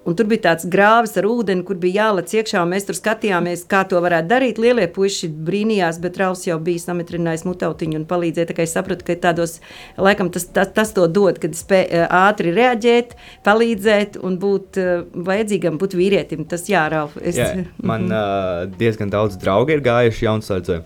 Un 0.05 0.13
tur 0.13 0.27
bija 0.29 0.43
tāds 0.51 0.67
grāvis 0.69 1.15
ar 1.17 1.25
ūdeni, 1.25 1.63
kur 1.65 1.79
bija 1.81 2.05
jālec 2.05 2.29
iekšā, 2.37 2.61
mēs 2.69 2.85
tur 2.85 2.97
skatījāmies, 2.97 3.63
kā 3.69 3.81
to 3.89 3.97
varētu 4.03 4.29
darīt. 4.29 4.61
Lielie 4.61 4.85
puiši 4.93 5.31
brīnījās, 5.47 5.97
bet 6.03 6.19
Rauls 6.21 6.45
jau 6.45 6.59
bija 6.61 6.83
sametrinājis 6.83 7.45
mutautiņu 7.47 8.01
un 8.01 8.07
palīdzēja. 8.09 8.51
Tā 8.51 8.57
kā 8.59 8.67
es 8.67 8.75
sapratu, 8.77 9.07
ka 9.07 9.17
tādos, 9.23 9.57
laikam 9.97 10.29
tas, 10.33 10.45
tas, 10.53 10.69
tas 10.77 10.93
to 10.93 11.07
dod, 11.09 11.41
kad 11.41 11.57
spēj 11.57 12.05
ātri 12.05 12.53
reaģēt, 12.53 13.17
palīdzēt 13.47 14.19
un 14.21 14.37
būt 14.41 14.81
vajadzīgam, 15.25 15.81
būt 15.81 15.97
vīrietim. 15.97 16.45
Tas 16.49 16.69
jārauj. 16.69 17.17
Es... 17.25 17.41
Jā, 17.41 17.65
man 17.81 18.05
uh, 18.13 18.67
diezgan 18.77 19.09
daudz 19.13 19.41
draugi 19.41 19.79
ir 19.79 19.85
gājuši 19.89 20.29
jaunsardzē. 20.29 20.83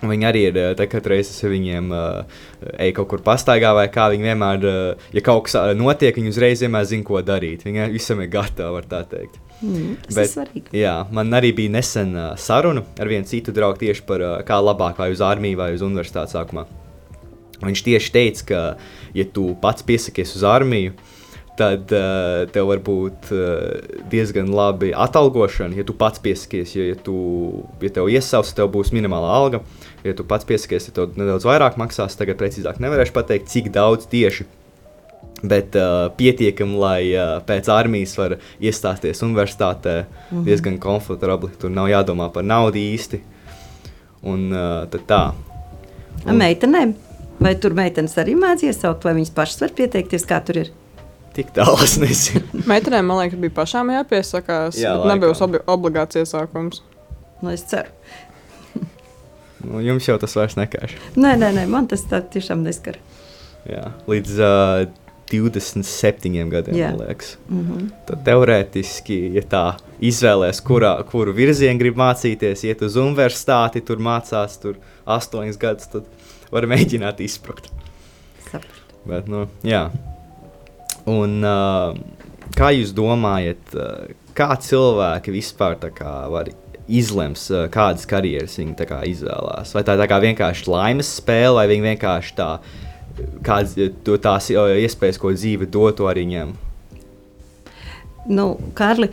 Viņi 0.00 0.24
arī 0.24 0.42
ir, 0.48 0.56
eh, 0.56 0.70
tā, 0.78 0.86
kad 0.88 1.04
reizes 1.12 1.36
ar 1.44 1.50
viņiem 1.52 1.90
uh, 1.92 2.38
ej 2.80 2.94
kaut 2.96 3.08
kur 3.10 3.20
pastaigā, 3.24 3.74
vai 3.76 3.86
kā 3.92 4.06
viņi 4.14 4.24
vienmēr, 4.30 4.64
uh, 4.64 5.08
ja 5.12 5.20
kaut 5.26 5.44
kas 5.44 5.58
notiek, 5.76 6.16
viņi 6.16 6.32
uzreiz 6.32 6.62
vienmēr 6.64 6.86
zina, 6.88 7.04
ko 7.04 7.20
darīt. 7.20 7.66
Viņi 7.68 7.90
visam 7.98 8.22
ir 8.24 8.30
gatavi, 8.32 8.72
var 8.78 8.88
tā 8.88 9.02
teikt. 9.10 9.36
Mm, 9.60 9.98
tas 10.06 10.16
Bet- 10.16 10.24
ir 10.24 10.32
svarīgi. 10.32 10.72
Jā, 10.80 10.94
man 11.12 11.36
arī 11.36 11.52
bija 11.56 11.74
nesen 11.76 12.14
uh, 12.16 12.30
saruna 12.40 12.86
ar 12.98 13.12
vienu 13.12 13.28
citu 13.28 13.52
draugu 13.52 13.82
tieši 13.82 14.06
par 14.08 14.24
uh, 14.24 14.36
kā 14.48 14.56
labāk 14.64 14.96
vai 15.02 15.10
uz 15.12 15.20
armiju 15.20 15.60
vai 15.60 15.74
uz 15.76 15.84
universitāti 15.84 16.32
sākumā. 16.32 16.64
Viņš 17.60 17.82
tieši 17.84 18.12
teica, 18.14 18.44
ka, 18.48 18.60
ja 19.12 19.24
tu 19.28 19.50
pats 19.60 19.84
piesakies 19.84 20.32
uz 20.38 20.46
armiju, 20.48 20.94
tad 21.60 21.92
uh, 21.92 22.46
tev 22.54 22.70
var 22.70 22.80
būt 22.84 23.30
uh, 23.34 23.98
diezgan 24.12 24.48
labi 24.54 24.94
atalgošana, 24.96 25.76
ja 25.76 25.84
tu 25.86 25.96
pats 25.96 26.22
piesakies. 26.22 26.72
Jo, 26.76 26.86
ja, 26.88 26.96
tu, 26.96 27.16
ja 27.84 27.92
tev 27.98 28.08
iesauks, 28.12 28.54
tev 28.56 28.70
būs 28.72 28.94
minimāla 28.96 29.34
alga. 29.36 29.60
Ja 30.06 30.14
tu 30.16 30.24
pats 30.28 30.48
piesakies, 30.48 30.88
tad 30.88 30.96
tev 30.96 31.20
nedaudz 31.20 31.44
vairāk 31.48 31.76
maksās. 31.80 32.16
Tagad 32.18 32.40
precīzāk 32.40 32.80
nevarēšu 32.80 33.16
pateikt, 33.16 33.52
cik 33.52 33.68
daudz 33.74 34.08
tieši. 34.10 34.48
Bet 35.40 35.76
uh, 35.78 36.08
pietiekami, 36.16 36.80
lai 36.80 37.02
uh, 37.12 37.36
pēc 37.44 37.68
armijas 37.72 38.16
var 38.18 38.38
iestāties 38.60 39.22
universitātē, 39.24 40.02
mm 40.04 40.08
-hmm. 40.32 40.48
diezgan 40.48 40.80
komfortabli. 40.80 41.52
Tur 41.60 41.70
nav 41.70 41.88
jādomā 41.92 42.32
par 42.32 42.44
naudu 42.44 42.80
īsti. 42.80 43.20
Un 44.22 44.52
uh, 44.52 45.00
tā. 45.08 45.22
Un... 46.26 46.36
Meitenēm, 46.36 46.94
vai 47.40 47.54
tur 47.56 47.72
meitenes 47.76 48.16
arī 48.20 48.36
mēdz 48.36 48.68
iesaukt, 48.68 49.04
vai 49.04 49.14
viņas 49.14 49.32
pašas 49.34 49.60
var 49.60 49.70
pieteikties, 49.76 50.26
kā 50.28 50.44
tur 50.44 50.64
ir? 50.64 50.72
Tik 51.36 51.52
tālu 51.54 51.78
es 51.84 51.96
nezinu. 52.02 52.42
Meitenēm, 52.70 53.06
man 53.06 53.22
liekas, 53.22 53.40
bija 53.42 53.54
pašām 53.60 53.92
jāpiesakās. 53.94 54.80
Jā, 54.80 54.96
nebija 55.06 55.36
obi 55.46 55.62
obligāts 55.70 56.18
iesākums. 56.18 56.82
Nu, 57.40 57.52
es 57.54 57.66
ceru. 57.70 57.92
Nu, 59.60 59.76
jums 59.84 60.06
jau 60.08 60.14
tas 60.16 60.32
vairs 60.32 60.54
nekāš. 60.56 60.94
Nē, 61.20 61.34
nē, 61.36 61.50
nē 61.52 61.66
man 61.68 61.84
tas 61.84 62.06
tiešām 62.08 62.62
neskar. 62.64 62.96
Jā, 63.68 63.90
līdz 64.08 64.38
uh, 64.40 64.86
27 65.30 66.48
gadiem, 66.50 66.76
Jā. 66.76 66.90
man 66.90 67.06
liekas. 67.06 67.36
Mm 67.48 67.66
-hmm. 67.66 67.90
Tad 68.06 68.24
teorētiski, 68.24 69.18
ja 69.34 69.42
tā 69.42 69.64
izvēlēs, 70.00 70.62
kurā, 70.64 70.94
kuru 71.04 71.32
virzienu 71.32 71.78
grib 71.78 71.96
mācīties, 71.96 72.64
iet 72.64 72.82
uz 72.82 72.96
universitāti, 72.96 73.84
tur 73.84 73.98
mācās 73.98 74.58
tur 74.62 74.76
8 75.06 75.58
gadus, 75.58 75.86
tad 75.86 76.04
var 76.50 76.66
mēģināt 76.66 77.20
izprast. 77.20 77.70
Sapratu. 78.50 78.80
Bet, 79.06 79.28
nu, 79.28 79.46
jā. 79.62 79.90
Un, 81.08 81.38
uh, 81.46 81.94
kā 82.56 82.70
jūs 82.76 82.92
domājat, 82.96 83.74
uh, 83.76 84.10
kā 84.36 84.50
cilvēki 84.60 85.34
vispār 85.34 85.78
kā 85.96 86.14
var 86.32 86.50
izlems, 86.90 87.46
uh, 87.54 87.68
kādas 87.72 88.06
karjeras 88.10 88.58
viņi 88.60 88.88
kā 88.88 89.02
izvēlās? 89.08 89.74
Vai 89.76 89.84
tā 89.86 89.96
ir 89.96 90.16
vienkārši 90.26 90.68
laimes 90.70 91.12
spēle, 91.20 91.56
vai 91.60 91.68
viņi 91.70 91.86
vienkārši 91.92 92.34
tā, 92.36 92.50
kādas 93.46 93.76
to 94.04 94.18
tās 94.20 94.50
uh, 94.52 94.74
iespējas, 94.80 95.20
ko 95.20 95.32
dzīve 95.36 95.70
dod, 95.70 95.96
to 96.00 96.10
arī 96.10 96.26
ņem? 96.34 96.56
Nu, 98.30 98.52
Kārli, 98.76 99.08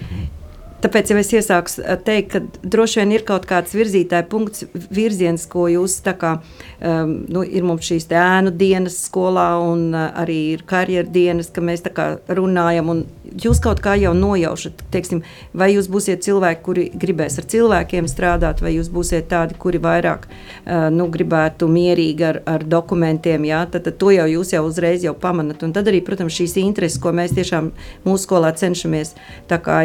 tāpēc 0.84 1.12
jau 1.12 1.18
es 1.20 1.32
iesāku 1.34 1.72
s- 1.72 1.82
teikt, 2.06 2.32
ka 2.32 2.42
droši 2.64 3.02
vien 3.02 3.12
ir 3.16 3.24
kaut 3.28 3.46
kāds 3.50 3.74
virzītāja 3.76 4.28
punkts, 4.30 4.66
virziens, 4.94 5.46
ko 5.50 5.68
jūs 5.72 6.00
tā 6.06 6.14
kā, 6.20 6.38
um, 6.82 7.14
nu, 7.30 7.44
ir 7.44 7.66
mums 7.68 7.88
šīs 7.88 8.08
ēnu 8.14 8.54
dienas 8.58 9.00
skolā 9.08 9.48
un 9.64 9.94
uh, 9.96 10.12
arī 10.22 10.38
ir 10.56 10.64
karjeru 10.70 11.10
dienas, 11.14 11.50
ka 11.54 11.62
mēs 11.62 11.84
tā 11.86 11.94
kā 11.96 12.08
runājam 12.30 12.92
un 12.94 13.06
jūs 13.38 13.60
kaut 13.64 13.82
kā 13.84 13.96
jau 14.00 14.14
nojaušat, 14.18 14.86
teiksim, 14.94 15.24
vai 15.54 15.72
jūs 15.74 15.90
būsiet 15.92 16.24
cilvēki, 16.26 16.62
kuri 16.64 16.86
gribēs 16.94 17.38
ar 17.42 17.50
cilvēkiem 17.50 18.08
strādāt, 18.08 18.62
vai 18.64 18.76
jūs 18.78 18.92
būsiet 18.94 19.28
tādi, 19.34 19.58
kuri 19.60 19.82
vairāk, 19.84 20.28
uh, 20.30 20.88
nu, 20.94 21.10
gribētu 21.14 21.68
mierīgi 21.72 22.28
ar, 22.30 22.42
ar 22.46 22.64
dokumentiem, 22.68 23.50
jā, 23.50 23.64
tad, 23.72 23.88
tad 23.90 23.98
to 24.02 24.14
jau 24.16 24.28
jūs 24.30 24.54
jau 24.54 24.64
uzreiz 24.68 25.04
jau 25.06 25.16
pamanat. 25.18 25.64
Un 25.66 25.74
tad 25.76 25.90
arī, 25.90 26.04
protams, 26.06 26.38
šīs 26.38 26.58
intereses, 26.62 27.02
ko 27.02 27.12
mēs 27.16 27.34
tiešām 27.38 27.72
mūsu 28.06 28.28
skolā 28.28 28.54
cenšamies 28.58 29.16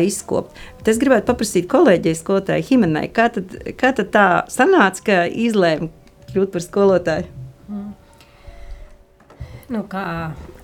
izkopt. 0.02 0.56
Es 0.88 0.98
gribētu 0.98 1.28
paprasīt 1.28 1.68
kolēģei, 1.70 2.14
skolotāji 2.18 2.64
Himenai, 2.72 3.06
kā 3.14 3.28
tad, 3.30 3.52
kā 3.78 3.92
tad 3.94 4.08
tā 4.14 4.26
sanāca, 4.50 5.04
ka 5.06 5.18
izlēma 5.30 5.86
kļūt 6.32 6.52
par 6.54 6.64
skolotāju? 6.64 7.28
Nu, 9.72 9.84
kā 9.88 10.04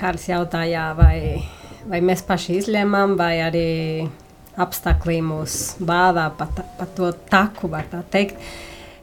Kārlis 0.00 0.26
jautāja, 0.28 0.88
vai, 0.98 1.44
vai 1.88 2.00
mēs 2.04 2.24
paši 2.26 2.58
izlēmām, 2.58 3.14
vai 3.16 3.38
arī 3.46 3.68
apstākļi 4.58 5.20
mūs 5.22 5.54
bādā 5.86 6.26
pa, 6.36 6.48
ta- 6.56 6.66
pa 6.80 6.88
to 6.96 7.12
taku, 7.30 7.70
var 7.72 7.86
tā 7.88 8.02
teikt. 8.10 8.42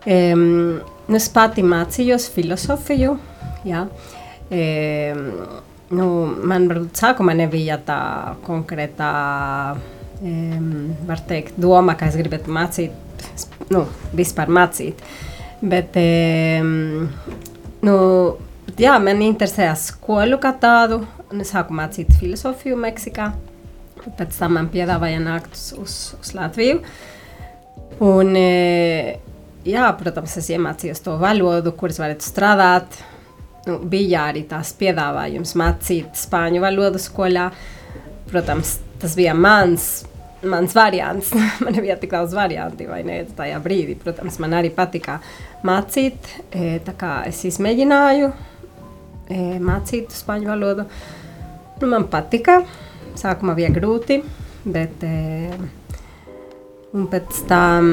Um, 0.05 0.81
es 1.10 1.29
pati 1.34 1.63
mācījos 1.65 2.27
filozofiju. 2.36 3.15
Jā. 3.65 3.86
Um, 4.51 5.24
nu, 5.95 6.10
man 6.45 6.67
varbūt 6.69 7.01
sākumā 7.01 7.34
nebija 7.39 7.79
tā 7.88 8.00
konkrētā, 8.45 9.10
var 11.08 11.22
teikt, 11.27 11.58
doma, 11.62 11.96
ka 11.98 12.10
es 12.10 12.17
gribētu 12.20 12.53
mācīt, 12.53 12.91
nu, 13.74 13.86
vispār 14.17 14.51
mācīt. 14.53 15.01
Bet, 15.65 15.98
nu, 17.86 17.96
jā, 18.77 18.96
man 19.01 19.24
interesēja 19.25 19.75
skolu 19.79 20.39
kā 20.41 20.53
tādu, 20.62 21.03
un 21.32 21.44
es 21.44 21.53
sāku 21.53 21.75
mācīt 21.77 22.12
filozofiju 22.20 22.77
Meksikā. 22.79 23.32
Pēc 24.05 24.36
tam 24.38 24.58
man 24.60 24.67
piedāvāja 24.70 25.22
nākt 25.24 25.55
uz, 25.82 25.96
uz 26.20 26.34
Latviju. 26.38 26.82
Un, 28.05 28.34
e, 28.38 29.15
jā, 29.65 29.88
protams, 29.98 30.36
es 30.41 30.50
iemācījos 30.53 31.01
to 31.05 31.15
valodu, 31.22 31.74
kuras 31.77 32.01
varētu 32.01 32.27
strādāt. 32.27 33.00
Nu, 33.65 33.79
bija 33.89 34.27
arī 34.29 34.44
tās 34.46 34.75
piedāvājums 34.77 35.55
mācīt 35.58 36.20
spāņu 36.20 36.62
valodu 36.62 37.01
skolā. 37.01 37.48
Protams, 38.29 38.77
tas 39.01 39.15
bija 39.17 39.34
mans, 39.38 40.05
mans 40.50 40.75
variants. 40.75 41.34
man 41.64 41.75
nebija 41.75 41.98
tik 42.02 42.14
daudz 42.16 42.36
variantu, 42.38 42.88
vai 42.90 43.02
ne? 43.08 43.22
Tajā 43.38 43.60
brīdī, 43.64 43.98
protams, 44.02 44.40
man 44.44 44.58
arī 44.60 44.72
patika 44.75 45.20
mācīt. 45.66 46.32
E, 46.52 46.78
tā 46.86 46.96
kā 47.00 47.14
es 47.30 47.44
izmēģināju 47.50 48.32
e, 48.32 49.40
mācīt 49.64 50.16
spāņu 50.16 50.52
valodu. 50.54 50.88
Nu, 51.82 51.90
man 51.92 52.10
patika. 52.12 52.62
Sākumā 53.16 53.56
bija 53.56 53.70
grūti, 53.72 54.20
bet 54.68 55.04
e, 55.08 55.50
pēc 57.12 57.42
tam, 57.48 57.88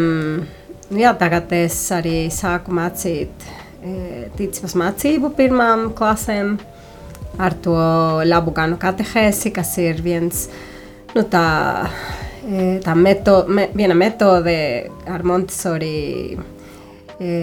nu, 0.90 0.98
jā, 0.98 1.12
tagad 1.18 1.52
es 1.54 1.76
arī 1.94 2.26
sāku 2.34 2.74
mācīt 2.74 3.46
e, 3.46 4.28
ticības 4.38 4.74
mācību 4.82 5.30
pirmām 5.38 5.92
klasēm 5.98 6.56
ar 7.38 7.56
to 7.64 7.76
labu 8.28 8.52
ganu 8.54 8.78
katehēsi, 8.80 9.52
kas 9.54 9.76
ir 9.80 10.02
viens, 10.04 10.46
nu, 11.14 11.24
tā, 11.30 11.46
e, 12.46 12.78
tā 12.84 12.94
meto, 12.98 13.42
me, 13.48 13.68
viena 13.76 13.96
metode 13.98 14.56
ar 15.10 15.26
Montessori 15.26 16.36
e, 17.18 17.34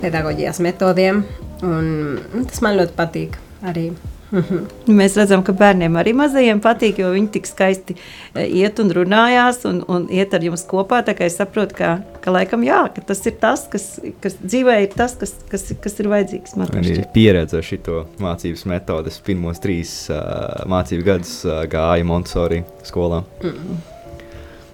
pedagoģijas 0.00 0.62
metodiem, 0.64 1.24
un, 1.66 1.92
un 2.34 2.48
tas 2.48 2.64
man 2.64 2.78
ļoti 2.80 2.98
patīk 2.98 3.38
arī. 3.66 3.90
Mēs 5.00 5.16
redzam, 5.18 5.42
ka 5.46 5.52
bērniem 5.56 5.96
arī 5.98 6.12
mazajiem 6.16 6.60
patīk, 6.62 7.00
jo 7.02 7.10
viņi 7.14 7.30
tik 7.34 7.48
skaisti 7.50 7.96
e, 7.96 8.44
iet 8.60 8.78
un 8.82 8.92
runājās 8.94 9.64
un, 9.68 9.82
un 9.90 10.06
iet 10.14 10.34
ar 10.36 10.44
jums 10.46 10.64
kopā. 10.70 11.02
Tā 11.06 11.16
kā 11.18 11.26
es 11.26 11.38
saprotu, 11.40 11.76
ka, 11.80 11.92
ka 12.22 12.34
laikam 12.34 12.64
jā, 12.66 12.82
ka 12.94 13.04
tas 13.10 13.22
ir 13.26 13.36
tas, 13.42 13.66
kas, 13.72 13.88
kas 14.22 14.38
dzīvē 14.42 14.80
ir 14.84 14.94
tas, 14.94 15.16
kas, 15.20 15.34
kas, 15.50 15.66
kas 15.82 15.98
ir 16.02 16.10
vajadzīgs. 16.12 16.56
Man 16.60 16.70
Man 16.74 16.86
ir 16.86 17.02
pieredze 17.14 17.58
ar 17.60 17.66
šo 17.66 18.04
mācības 18.22 18.66
metodi. 18.70 19.10
Es 19.12 19.22
pirmos 19.24 19.62
trīs 19.62 19.94
uh, 20.12 20.62
mācību 20.70 21.06
gadus 21.06 21.40
uh, 21.48 21.64
gāju 21.70 22.06
Montessori 22.10 22.62
skolā. 22.86 23.24
Mm. 23.42 23.80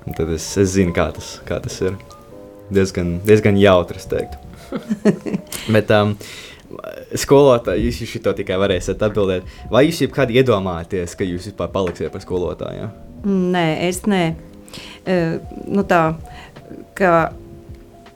Un 0.07 0.15
Tad 0.15 0.31
es, 0.31 0.47
es 0.61 0.75
zinu, 0.77 0.95
kā 0.95 1.09
tas, 1.15 1.37
kā 1.47 1.59
tas 1.63 1.81
ir. 1.83 1.97
Diezgan, 2.71 3.17
diezgan 3.27 3.59
jautri, 3.59 3.99
es 3.99 4.07
teiktu. 4.11 4.39
Bet 5.75 5.91
um, 5.95 6.15
skolotāji, 7.19 7.89
jūs 7.89 8.03
šo 8.11 8.35
tikai 8.39 8.59
varēsiet 8.63 9.03
atbildēt. 9.07 9.47
Vai 9.71 9.87
jūs 9.87 10.03
jebkad 10.05 10.33
iedomājaties, 10.35 11.17
ka 11.19 11.27
jūs 11.27 11.51
vispār 11.51 11.73
paliksiet 11.75 12.15
par 12.15 12.23
skolotāju? 12.25 12.87
Ja? 12.87 12.93
Nē, 13.27 13.67
es 13.89 14.05
nē. 14.07 14.23
E, 15.07 15.19
nu 15.71 15.83
tā, 15.89 16.03
ka, 16.99 17.13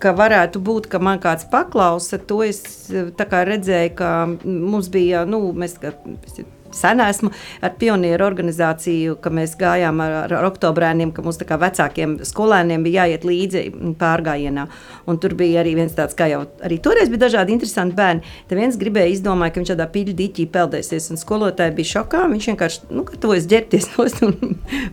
ka 0.02 0.14
varētu 0.18 0.62
būt, 0.62 0.90
ka 0.90 1.02
man 1.02 1.22
kāds 1.22 1.46
paklausa, 1.50 2.18
to 2.18 2.42
es 2.46 2.62
e, 2.90 3.08
tā 3.16 3.26
kā 3.30 3.42
redzēju, 3.48 3.94
ka 3.98 4.12
mums 4.44 4.90
bija, 4.92 5.24
nu, 5.26 5.42
mēs, 5.56 5.78
ka, 5.82 5.94
es 6.26 6.42
sen 6.76 7.00
esmu 7.04 7.30
ar 7.64 7.74
pionieru 7.80 8.26
organizāciju, 8.26 9.16
ka 9.22 9.32
mēs 9.34 9.56
gājām 9.60 10.02
ar, 10.04 10.16
ar, 10.26 10.48
oktobrēniem, 10.50 11.12
ka 11.14 11.24
mums 11.24 11.40
tā 11.40 11.46
kā 11.48 11.58
vecākiem 11.60 12.18
skolēniem 12.26 12.84
bija 12.86 13.06
jāiet 13.06 13.26
līdzi 13.28 13.64
pārgājienā. 14.00 14.66
Un 15.10 15.20
tur 15.22 15.34
bija 15.38 15.62
arī 15.64 15.76
viens 15.78 15.96
tāds, 15.96 16.16
kā 16.18 16.28
jau 16.30 16.44
arī 16.66 16.80
toreiz 16.82 17.10
bija 17.12 17.26
dažādi 17.26 17.56
interesanti 17.56 17.98
bērni. 17.98 18.36
Tad 18.50 18.60
viens 18.60 18.78
gribēja 18.80 19.14
izdomāt, 19.14 19.54
ka 19.54 19.62
viņš 19.62 19.74
tādā 19.74 19.88
pīļu 19.94 20.16
dīķī 20.20 20.46
peldēsies, 20.54 21.10
un 21.14 21.20
skolotāji 21.20 21.76
bija 21.78 21.94
šokā. 21.96 22.26
Viņš 22.34 22.52
vienkārši, 22.52 22.84
nu, 22.94 23.06
gatavojas 23.08 23.48
ģērbties 23.50 23.90
nost 23.96 24.22
un, 24.26 24.36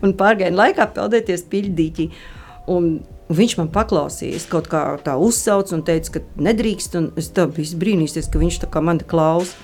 un 0.02 0.18
pārgājienu 0.18 0.62
laikā 0.62 0.90
peldēties 0.96 1.46
pīļu 1.52 1.76
dīķī. 1.78 2.10
Un 2.68 2.98
viņš 3.32 3.56
man 3.60 3.70
paklausījās, 3.72 4.48
kaut 4.50 4.68
kā 4.72 4.82
tā 5.04 5.16
uzsauca 5.20 5.76
un 5.76 5.84
teica, 5.86 6.18
ka 6.18 6.44
nedrīkst. 6.48 6.96
Es 7.20 7.30
tā 7.36 7.48
biju 7.52 7.80
brīnījusies, 7.80 8.30
ka 8.32 8.40
viņš 8.40 8.62
tā 8.64 8.70
kā 8.72 8.82
mani 8.84 9.06
klausa. 9.08 9.56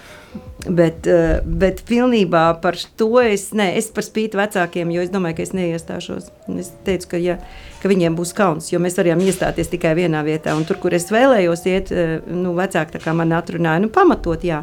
Bet, 0.64 1.04
uh, 1.10 1.42
bet 1.44 1.82
pilnībā 1.88 2.44
par 2.62 2.78
to 2.98 3.10
es, 3.20 3.50
ne, 3.56 3.66
es 3.76 3.90
par 3.92 4.06
spīti 4.06 4.38
vecākiem, 4.38 4.92
jo 4.94 5.02
es 5.04 5.10
domāju, 5.12 5.36
ka 5.38 5.44
es 5.44 5.52
neiestāšos. 5.56 6.30
Es 6.56 6.70
teicu, 6.86 7.10
ka, 7.10 7.20
ja, 7.20 7.36
ka 7.82 7.90
viņiem 7.92 8.16
būs 8.16 8.32
kauns, 8.36 8.70
jo 8.72 8.80
mēs 8.80 8.96
varējām 8.96 9.20
iestāties 9.26 9.68
tikai 9.74 9.92
vienā 9.98 10.22
vietā. 10.24 10.56
Un 10.56 10.64
tur, 10.64 10.80
kur 10.80 10.96
es 10.96 11.10
vēlējos 11.12 11.66
iet, 11.68 11.92
uh, 11.92 12.16
nu, 12.32 12.54
vecāki 12.56 13.02
man 13.12 13.36
atrunāja, 13.36 13.82
nu, 13.84 13.92
pamatot, 13.92 14.46
jā. 14.46 14.62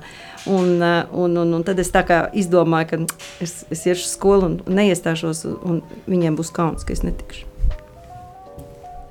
Un, 0.50 0.74
uh, 0.82 1.06
un, 1.14 1.38
un, 1.44 1.54
un 1.60 1.68
tad 1.68 1.80
es 1.80 1.94
izdomāju, 1.94 2.90
ka 2.90 3.46
es, 3.46 3.62
es 3.70 3.86
iešu 3.86 4.08
uz 4.08 4.16
skolu 4.16 4.50
un 4.50 4.60
neiestāšos, 4.66 5.46
un 5.62 5.84
viņiem 6.10 6.40
būs 6.40 6.50
kauns, 6.56 6.84
ka 6.88 6.98
es 6.98 7.06
netikšu. 7.06 7.46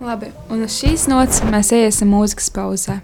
Labi, 0.01 0.31
un 0.49 0.65
uz 0.65 0.75
šīs 0.81 1.07
nots 1.13 1.43
mēs 1.45 1.75
iesim 1.77 2.09
mūzikas 2.15 2.49
pauzē. 2.57 3.01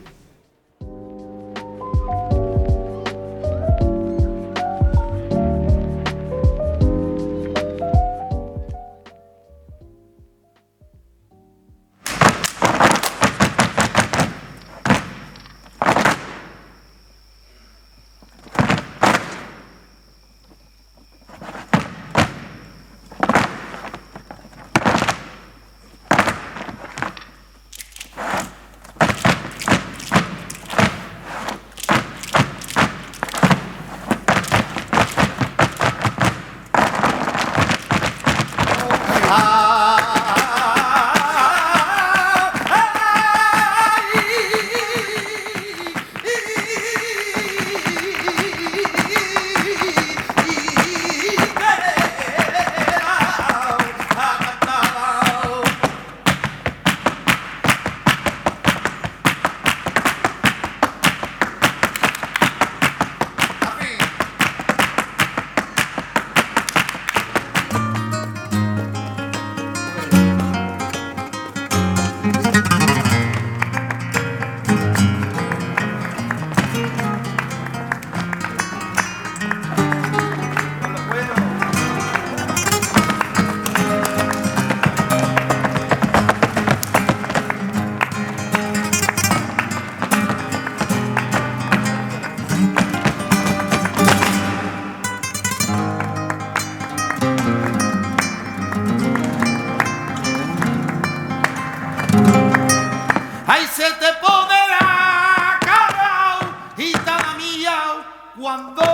Ay, 103.58 103.66
se 103.74 103.90
te 103.92 104.12
pone 104.20 104.58
la 104.68 104.78
pondrá 104.78 105.58
carao, 105.64 106.40
gitana 106.76 107.32
mía, 107.38 108.04
cuando 108.38 108.85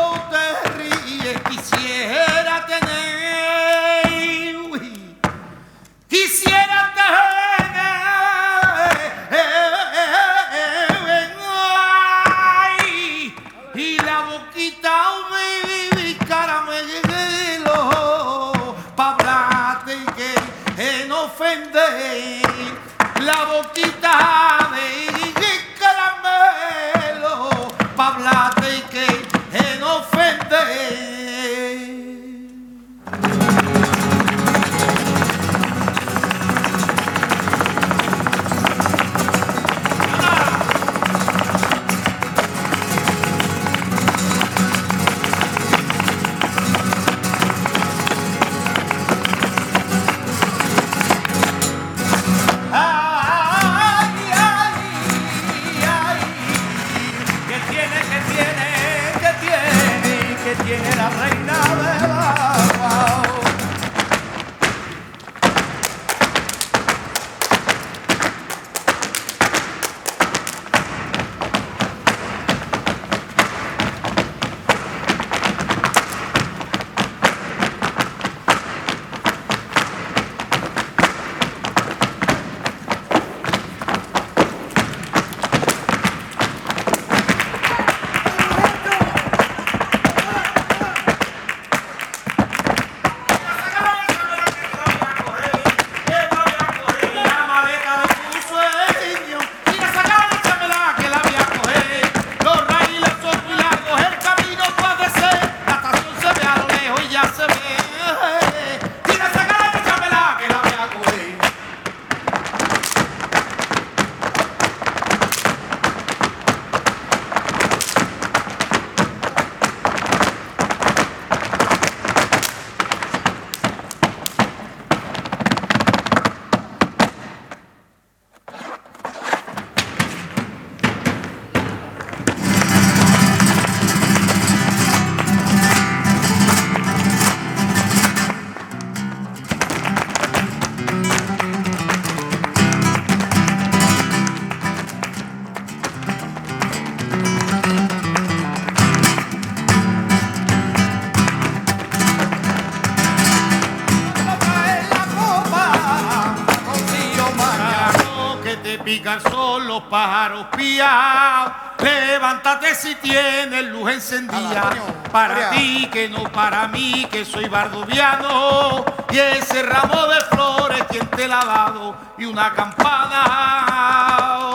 Levántate 161.79 162.75
si 162.75 162.95
tienes 162.97 163.65
luz 163.67 163.93
encendida. 163.93 164.71
Para 165.11 165.51
ti 165.51 165.89
que 165.93 166.09
no 166.09 166.25
para 166.25 166.67
mí, 166.69 167.07
que 167.11 167.25
soy 167.25 167.49
bardoviano. 167.49 168.85
Y 169.11 169.19
ese 169.19 169.63
ramo 169.63 170.07
de 170.07 170.21
flores, 170.31 170.85
quien 170.89 171.07
te 171.09 171.27
la 171.27 171.41
ha 171.41 171.45
dado? 171.45 171.97
Y 172.19 172.25
una 172.25 172.53
campana 172.53 174.53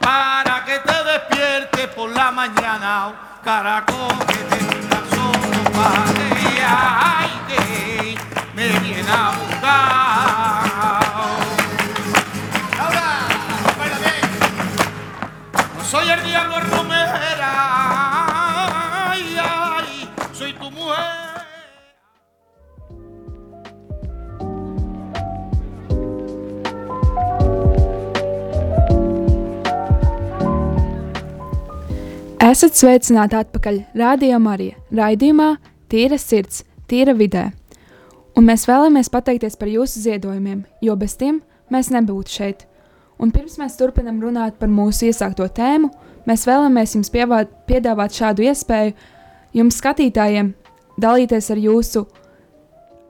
para 0.00 0.64
que 0.64 0.78
te 0.78 1.04
despiertes 1.04 1.88
por 1.88 2.08
la 2.10 2.30
mañana. 2.30 3.12
Caracol 3.44 4.18
que 4.26 4.34
te 4.34 4.56
pica 4.56 4.98
el 4.98 5.10
sol, 5.10 5.32
los 5.32 5.70
pájaros 5.70 6.18
ay, 6.66 7.30
que 7.48 8.18
me 8.54 8.68
viene 8.80 9.10
a 9.10 9.32
soy 15.90 16.08
el 16.10 16.22
diablo 16.22 16.60
romera, 16.60 17.52
ay, 19.10 19.22
ay, 19.40 20.08
soy 20.34 20.52
tu 20.52 20.70
mujer. 20.70 21.16
Esat 32.48 32.76
sveicināti 32.76 33.36
atpakaļ 33.36 33.82
Rādio 33.96 34.38
Marija 34.40 34.76
raidījumā 34.92 35.54
Tīra 35.88 36.20
sirds, 36.20 36.66
tīra 36.88 37.16
vidē. 37.16 37.48
Un 38.36 38.44
mēs 38.44 38.68
vēlamies 38.68 39.08
pateikties 39.08 39.56
par 39.56 39.72
jūsu 39.72 40.04
ziedojumiem, 40.04 40.66
jo 40.84 40.96
bez 41.00 41.16
tiem 41.16 41.40
mēs 41.72 41.88
nebūtu 41.92 42.28
šeit. 42.28 42.67
Un 43.18 43.32
pirms 43.34 43.56
mēs 43.58 43.74
turpinam 43.78 44.20
runāt 44.22 44.58
par 44.60 44.70
mūsu 44.70 45.08
iesākto 45.08 45.48
tēmu, 45.50 45.90
mēs 46.28 46.46
vēlamies 46.46 46.94
jums 46.94 47.10
pievāt, 47.10 47.50
piedāvāt 47.66 48.14
šādu 48.14 48.46
iespēju 48.46 48.94
jums, 49.58 49.78
skatītājiem, 49.80 50.52
dalīties 51.00 51.50
ar 51.50 51.60
jūsu 51.62 52.04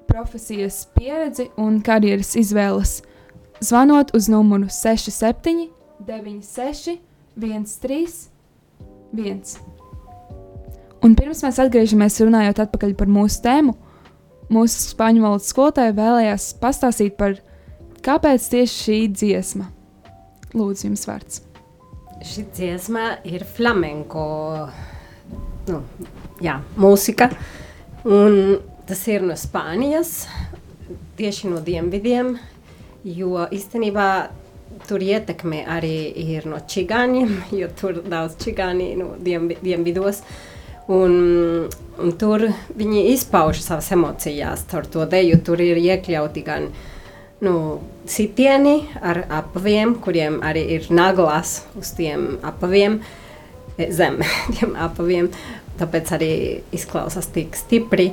profesijas 0.09 0.87
pieredzi 0.97 1.51
un 1.61 1.83
karjeras 1.85 2.33
izvēles, 2.41 3.03
zvanot 3.61 4.15
uz 4.17 4.31
numuru 4.33 4.71
67, 4.73 5.69
96, 6.09 6.97
13, 7.37 8.31
1. 9.13 9.59
Un 11.05 11.15
pirms 11.15 11.45
mēs 11.45 11.61
atgriežamies 11.63 12.17
runājot 12.25 12.65
atpakaļ 12.65 12.95
par 12.99 13.11
mūsu 13.13 13.43
tēmu, 13.45 13.77
mūsu 14.51 14.89
spāņu 14.95 15.23
valodas 15.23 15.53
skolotāja 15.53 15.95
vēlējās 15.95 16.55
pastāstīt 16.63 17.19
par 17.21 17.37
kāpēc 18.03 18.49
tieši 18.55 18.79
šī 18.87 19.03
dziesma. 19.13 19.69
Lūdzu, 20.57 20.89
jums 20.89 21.05
vārds. 21.09 21.43
Šī 22.25 22.47
dziesma 22.55 23.19
ir 23.29 23.45
flamenko 23.47 24.25
nu, 25.69 25.83
jā, 26.43 26.59
mūzika. 26.81 27.31
Un 28.09 28.59
tas 28.89 29.03
ir 29.11 29.25
no 29.27 29.37
Spānijas, 29.37 30.23
tieši 31.19 31.51
no 31.53 31.61
dienvidiem, 31.65 32.37
jo 33.05 33.45
īstenībā 33.53 34.09
tur 34.89 35.03
ietekme 35.03 35.65
arī 35.69 35.97
ir 36.37 36.47
no 36.49 36.61
čigāņiem, 36.63 37.35
jo 37.61 37.69
tur 37.79 38.01
daudz 38.07 38.39
čigāni 38.43 38.93
dienvi, 39.25 39.59
dienvidos. 39.63 40.23
Un, 40.89 41.69
un 42.01 42.15
tur 42.17 42.47
viņi 42.79 43.11
izpauž 43.13 43.61
savas 43.61 43.91
emocijas 43.93 44.63
caur 44.71 44.87
to 44.89 45.05
deju. 45.05 45.37
Tur 45.45 45.61
ir 45.61 45.77
iekļauti 45.83 46.45
gan 46.47 46.71
nu, 47.41 47.55
sitieni 48.09 48.89
ar 49.03 49.23
apaviem, 49.31 49.95
kuriem 50.03 50.41
arī 50.47 50.65
ir 50.79 50.89
naglas 50.91 51.63
uz 51.79 51.93
tiem 51.97 52.39
apaviem, 52.47 52.99
e, 53.77 53.91
zem 53.95 54.21
tiem 54.57 54.75
apaviem. 54.79 55.31
Tāpēc 55.79 56.11
arī 56.17 56.33
izklausās 56.75 57.31
tik 57.31 57.55
stipri 57.55 58.11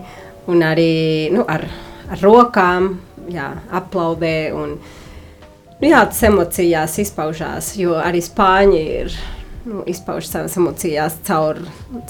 un 0.52 0.62
arī 0.62 1.32
nu, 1.34 1.46
ar, 1.50 1.66
ar 2.12 2.22
rokām 2.22 2.92
jā, 3.34 3.48
aplaudē. 3.74 4.36
Un, 4.54 4.78
nu, 5.80 5.88
jā, 5.88 6.04
tas 6.06 6.22
emocijās 6.30 7.00
izpaužās, 7.02 7.74
jo 7.82 7.98
arī 7.98 8.22
spāņi 8.22 8.84
ir 9.00 9.18
nu, 9.66 9.82
izpauž 9.90 10.30
savas 10.30 10.58
emocijas 10.62 11.18
caur, 11.26 11.64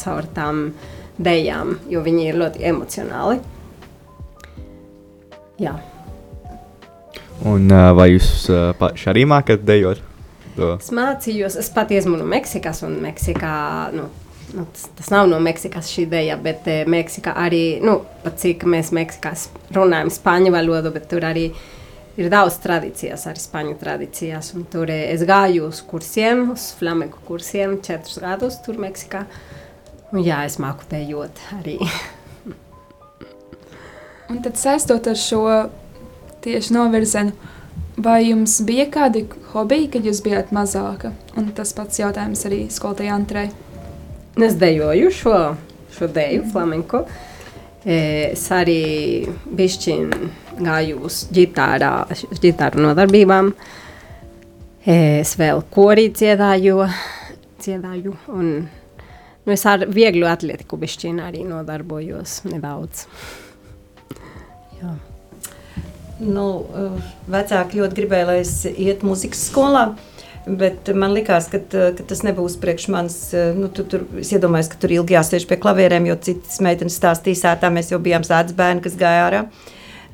caur 0.04 0.28
tām 0.36 0.68
dejām, 1.16 1.78
jo 1.88 2.04
viņi 2.04 2.30
ir 2.30 2.40
ļoti 2.44 2.66
emocionāli. 2.68 3.40
Jā. 5.64 5.78
Un 7.44 7.68
uh, 7.68 7.92
vai 7.98 8.14
jūs 8.14 8.48
uh, 8.48 8.70
paši 8.80 9.10
arī 9.12 9.26
mākat 9.28 9.66
dejot? 9.68 10.00
To? 10.56 10.76
Es 10.80 10.92
mācījos, 10.96 11.58
es 11.60 11.70
pat 11.74 11.92
esmu 11.92 12.16
no 12.20 12.26
Meksikas, 12.28 12.80
un 12.88 12.96
Meksikā, 13.04 13.56
nu, 13.96 14.08
nu, 14.56 14.64
tas, 14.72 14.86
tas 14.96 15.12
nav 15.12 15.28
no 15.28 15.40
Meksikas 15.44 15.90
šī 15.92 16.06
ideja, 16.06 16.38
bet 16.40 16.68
eh, 16.72 16.84
Meksikā 16.88 17.34
arī, 17.44 17.64
nu, 17.84 18.00
pat 18.24 18.40
cik 18.40 18.64
mēs 18.72 18.94
Meksikā 18.96 19.34
runājam 19.76 20.14
spāņu 20.16 20.54
valodu, 20.56 20.94
bet 20.96 21.10
tur 21.12 21.28
arī 21.28 21.50
ir 22.16 22.32
daudz 22.32 22.62
tradīcijas, 22.64 23.28
arī 23.28 23.44
spāņu 23.44 23.76
tradīcijas, 23.82 24.54
un 24.56 24.64
tur 24.72 24.94
eh, 24.96 25.10
es 25.12 25.28
gāju 25.28 25.68
uz 25.68 25.84
kursiem, 25.90 26.48
uz 26.56 26.70
flamenku 26.80 27.20
kursiem, 27.28 27.82
četrus 27.84 28.22
gadus 28.24 28.62
tur 28.64 28.80
Meksikā, 28.80 29.26
un 30.14 30.24
jā, 30.24 30.46
es 30.48 30.56
māku 30.64 30.88
dejot 30.92 31.44
arī. 31.60 31.82
Un 34.32 34.40
tad 34.42 34.56
saistot 34.58 35.12
ar 35.12 35.20
šo 35.20 35.42
tieši 36.46 36.76
novirzienu, 36.76 37.34
vai 37.98 38.22
jums 38.30 38.60
bija 38.68 38.88
kādi 38.92 39.26
hobiji, 39.52 39.90
kad 39.96 40.08
jūs 40.08 40.22
bijāt 40.26 40.52
mazāka? 40.56 41.14
Un 41.38 41.52
tas 41.58 41.74
pats 41.76 42.02
jautājums 42.02 42.46
arī 42.48 42.66
skolotājai 42.72 43.14
Antrai. 43.16 43.48
Es 44.36 44.58
dejoju 44.60 45.12
šo, 45.16 45.38
šo 45.96 46.10
deju, 46.12 46.44
flamenko. 46.52 47.06
Es 47.86 48.48
arī 48.52 49.28
bišķiņ 49.46 50.14
gāju 50.66 51.04
uz 51.06 51.22
ģitārā, 51.36 51.92
ģitāru 52.42 52.82
nodarbībām. 52.88 53.52
Es 54.86 55.36
vēl 55.38 55.64
korī 55.74 56.10
dziedāju, 56.14 56.82
dziedāju 57.62 58.16
un 58.34 58.52
nu, 58.66 59.54
es 59.54 59.66
ar 59.70 59.86
vieglu 59.90 60.28
atletiku 60.30 60.78
bišķiņ 60.82 61.26
arī 61.26 61.46
nodarbojos 61.48 62.42
nedaudz. 62.50 63.08
Jā. 64.82 64.96
Nu, 66.20 66.66
eh, 66.72 67.08
vecāki 67.28 67.82
ļoti 67.82 67.98
gribēja, 67.98 68.28
lai 68.30 68.38
es 68.40 68.54
ietu 68.66 69.10
muzikas 69.10 69.50
skolā. 69.50 69.90
Bet 70.46 70.88
man 70.94 71.12
liekas, 71.12 71.48
ka, 71.50 71.58
ka 71.68 72.04
tas 72.06 72.22
nebūs 72.24 72.56
priekš 72.62 72.88
manis. 72.94 73.34
eh, 73.34 73.54
Nu, 73.58 73.68
tu, 73.68 73.84
tur, 73.84 74.06
es 74.20 74.32
iedomājos, 74.32 74.70
ka 74.72 74.78
tur 74.80 74.94
ilgi 74.96 75.16
jāsēž 75.18 75.48
pie 75.50 75.58
klavierēm, 75.58 76.06
jo 76.08 76.16
citas 76.16 76.62
meitenes 76.62 77.00
stāstīja, 77.00 77.42
sētā 77.42 77.72
mēs 77.74 77.92
jau 77.92 78.00
bijām 78.00 78.24
sēdz 78.24 78.54
bērni, 78.56 78.82
kas 78.86 78.96
gāja 78.96 79.26
ārā. 79.28 79.46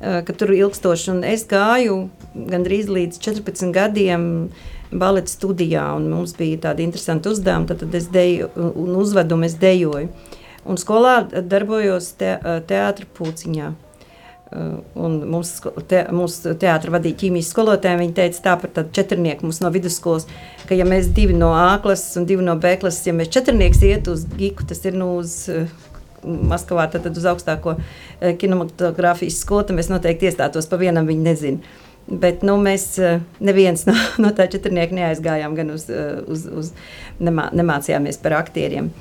eh, 0.00 0.22
Ka 0.26 0.32
tur 0.32 0.48
ilgstoši. 0.48 1.10
Un 1.10 1.22
es 1.24 1.44
gāju 1.46 2.08
gandrīz 2.34 2.88
līdz 2.88 3.20
14 3.20 3.70
gadiem 3.72 4.50
baleta 4.90 5.30
studijā, 5.30 5.94
un 5.96 6.10
mums 6.10 6.34
bija 6.34 6.58
tādi 6.58 6.82
interesanti 6.82 7.28
uzdevumi. 7.28 7.66
Tad, 7.68 7.78
tad 7.78 7.94
es 7.94 8.08
deju 8.08 8.50
un 8.56 8.96
uzvedu, 8.96 9.34
un 9.34 9.44
es 9.44 9.54
dejoju. 9.54 10.08
Un 10.64 10.76
skolā 10.76 11.28
darbojos 11.30 12.12
te, 12.18 12.38
teātra 12.66 13.06
pūciņā. 13.18 13.72
Uh, 14.52 14.72
Un 14.94 15.44
sko- 15.44 15.72
te, 15.88 16.02
mums 16.12 16.34
teātris 16.44 16.92
vadīja 16.92 17.18
ķīmijas 17.22 17.50
skolotāja. 17.54 17.98
Viņa 18.00 18.14
teica, 18.18 18.40
tā 18.44 18.56
par 18.60 18.72
tādu 18.76 18.92
četrnieku 18.98 19.46
mums 19.46 19.60
no 19.62 19.70
vidusskolas, 19.72 20.26
ka, 20.68 20.76
ja 20.76 20.84
mēs 20.88 21.08
divi 21.16 21.32
no 21.36 21.52
A 21.56 21.78
klases 21.82 22.18
un 22.20 22.26
divi 22.28 22.44
no 22.44 22.56
B 22.60 22.74
klases, 22.80 23.06
ja 23.08 23.14
mēs 23.16 23.32
četrnieks 23.32 23.80
iet 23.88 24.10
uz 24.12 24.26
Giku, 24.36 24.66
tas 24.68 24.84
ir 24.84 24.98
nu 24.98 25.14
uz 25.16 25.36
uh, 25.48 25.70
Maskavā, 26.22 26.84
tad, 26.92 27.08
uz 27.16 27.28
augstāko 27.32 27.78
uh, 27.78 28.34
kinematogrāfijas 28.38 29.40
skolu, 29.40 29.64
tad 29.70 29.78
mēs 29.80 29.88
noteikti 29.92 30.28
iestātos 30.28 30.68
pa 30.68 30.80
vienam, 30.82 31.08
viņi 31.08 31.26
nezina. 31.26 31.78
Bet 32.06 32.44
nu, 32.44 32.58
mēs 32.60 32.90
neviens 33.40 33.86
no, 33.88 33.96
no 34.22 34.34
tā 34.36 34.50
četrnieka 34.52 34.98
neaizgājām, 34.98 35.56
gan 35.56 35.72
uz, 35.72 35.88
uz, 36.28 36.44
uz 36.44 36.74
nemā, 37.22 37.48
nemācījāmies 37.56 38.20
par 38.20 38.36
aktieriem. 38.42 38.92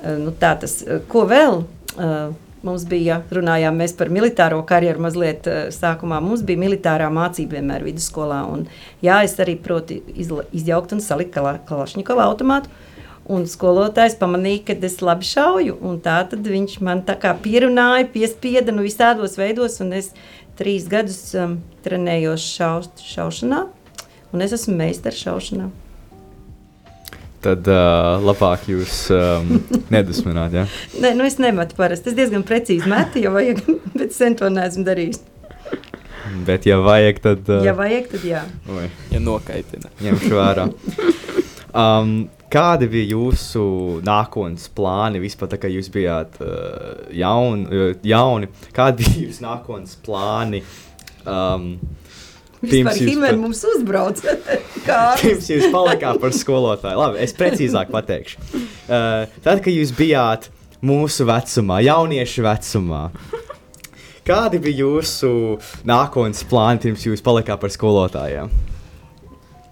Nu, 0.00 0.32
tā 0.40 0.54
tas, 0.64 0.80
ko 1.12 1.26
vēl? 1.28 1.62
Uh, 1.94 2.32
Mums 2.64 2.86
bija, 2.88 3.18
runājām 3.34 3.76
mēs 3.76 3.92
par 3.98 4.08
militāro 4.08 4.62
karjeru 4.64 5.02
mazliet 5.04 5.44
eh, 5.50 5.66
sākumā. 5.74 6.22
Mums 6.24 6.40
bija 6.48 6.62
militārā 6.62 7.10
mācība 7.12 7.58
vienmēr 7.58 7.84
vidusskolā. 7.84 8.40
Un, 8.48 8.64
jā, 9.04 9.18
es 9.26 9.36
arī 9.42 9.58
protu 9.60 9.98
izla, 10.16 10.46
izjaukt 10.56 10.94
un 10.96 11.04
salikt 11.04 11.34
kala, 11.36 11.58
kalašņikova 11.68 12.24
automātu. 12.30 12.72
Un 13.28 13.44
skolotājs 13.48 14.16
pamanīja, 14.20 14.62
ka 14.70 14.78
es 14.88 14.98
labi 15.04 15.28
šauju. 15.28 15.76
Tā 16.04 16.16
tad 16.32 16.48
viņš 16.48 16.80
man 16.84 17.04
tā 17.04 17.18
kā 17.20 17.34
pierunāja, 17.44 18.08
piespieda 18.16 18.72
nu, 18.72 18.84
visādos 18.88 19.36
veidos. 19.40 19.80
Es 19.84 20.12
trīs 20.56 20.88
gadus 20.88 21.20
um, 21.36 21.58
trenējos 21.84 22.48
šau, 22.56 22.76
šaušanā. 23.12 23.64
Un 24.32 24.44
es 24.44 24.56
esmu 24.56 24.76
meistars 24.80 25.20
šaušanā. 25.20 25.68
Tad 27.44 27.68
uh, 27.68 28.22
labāk 28.24 28.62
jūs 28.70 29.02
um, 29.12 29.58
nedusmināt. 29.94 30.54
Ja? 30.56 30.62
Nē, 31.02 31.10
nu 31.18 31.26
es 31.28 31.36
nemetu 31.42 31.76
parasti. 31.76 32.08
Es 32.12 32.16
diezgan 32.16 32.44
precīzi 32.48 32.88
metu, 32.88 33.20
jo 33.20 33.34
vajag, 33.34 33.60
bet 34.00 34.14
sen 34.16 34.36
to 34.40 34.48
neesmu 34.52 34.86
darījis. 34.86 35.20
Bet, 36.46 36.64
ja 36.66 36.78
vajag, 36.80 37.18
tad. 37.20 37.44
Uh, 37.52 37.60
Ja 37.66 37.74
vajag, 37.76 38.08
tad 38.14 38.24
jā. 38.26 38.40
oi, 38.72 38.86
Ja 39.12 39.20
nokaitina. 39.20 39.92
ņemšu 40.04 40.32
vērā. 40.40 40.68
Um, 41.74 42.28
kādi 42.54 42.86
bija 42.86 43.16
jūsu 43.16 43.60
nākotnes 44.06 44.68
plāni 44.78 45.18
vispār, 45.18 45.48
tā 45.50 45.56
kā 45.58 45.66
jūs 45.66 45.88
bijāt 45.90 46.36
uh, 46.38 47.00
jaun, 47.10 47.64
uh, 47.66 47.88
jauni? 48.06 48.46
Kādi 48.76 49.02
bija 49.08 49.24
jūsu 49.24 49.42
nākotnes 49.42 49.96
plāni? 50.06 50.60
Um, 51.26 51.72
Vispār 52.70 52.98
jūs 53.00 53.20
pat- 53.22 53.38
mums 53.40 53.62
uzbrauc. 53.74 54.20
Pirms 55.22 55.48
jūs 55.52 55.68
palikāt 55.72 56.20
par 56.22 56.34
skolotāju. 56.36 56.98
Labi, 57.00 57.22
es 57.24 57.34
precīzāk 57.36 57.92
pateikšu. 57.94 58.40
Uh, 58.54 59.24
tad, 59.44 59.62
kad 59.64 59.72
jūs 59.72 59.94
bijāt 59.96 60.50
mūsu 60.84 61.24
vecumā, 61.28 61.80
jauniešu 61.86 62.44
vecumā, 62.44 63.06
kādi 64.28 64.60
bija 64.64 64.84
jūsu 64.84 65.30
nākotnes 65.88 66.44
plāni, 66.48 66.82
pirms 66.84 67.06
jūs 67.08 67.24
palikāt 67.24 67.62
par 67.62 67.72
skolotājiem? 67.72 68.52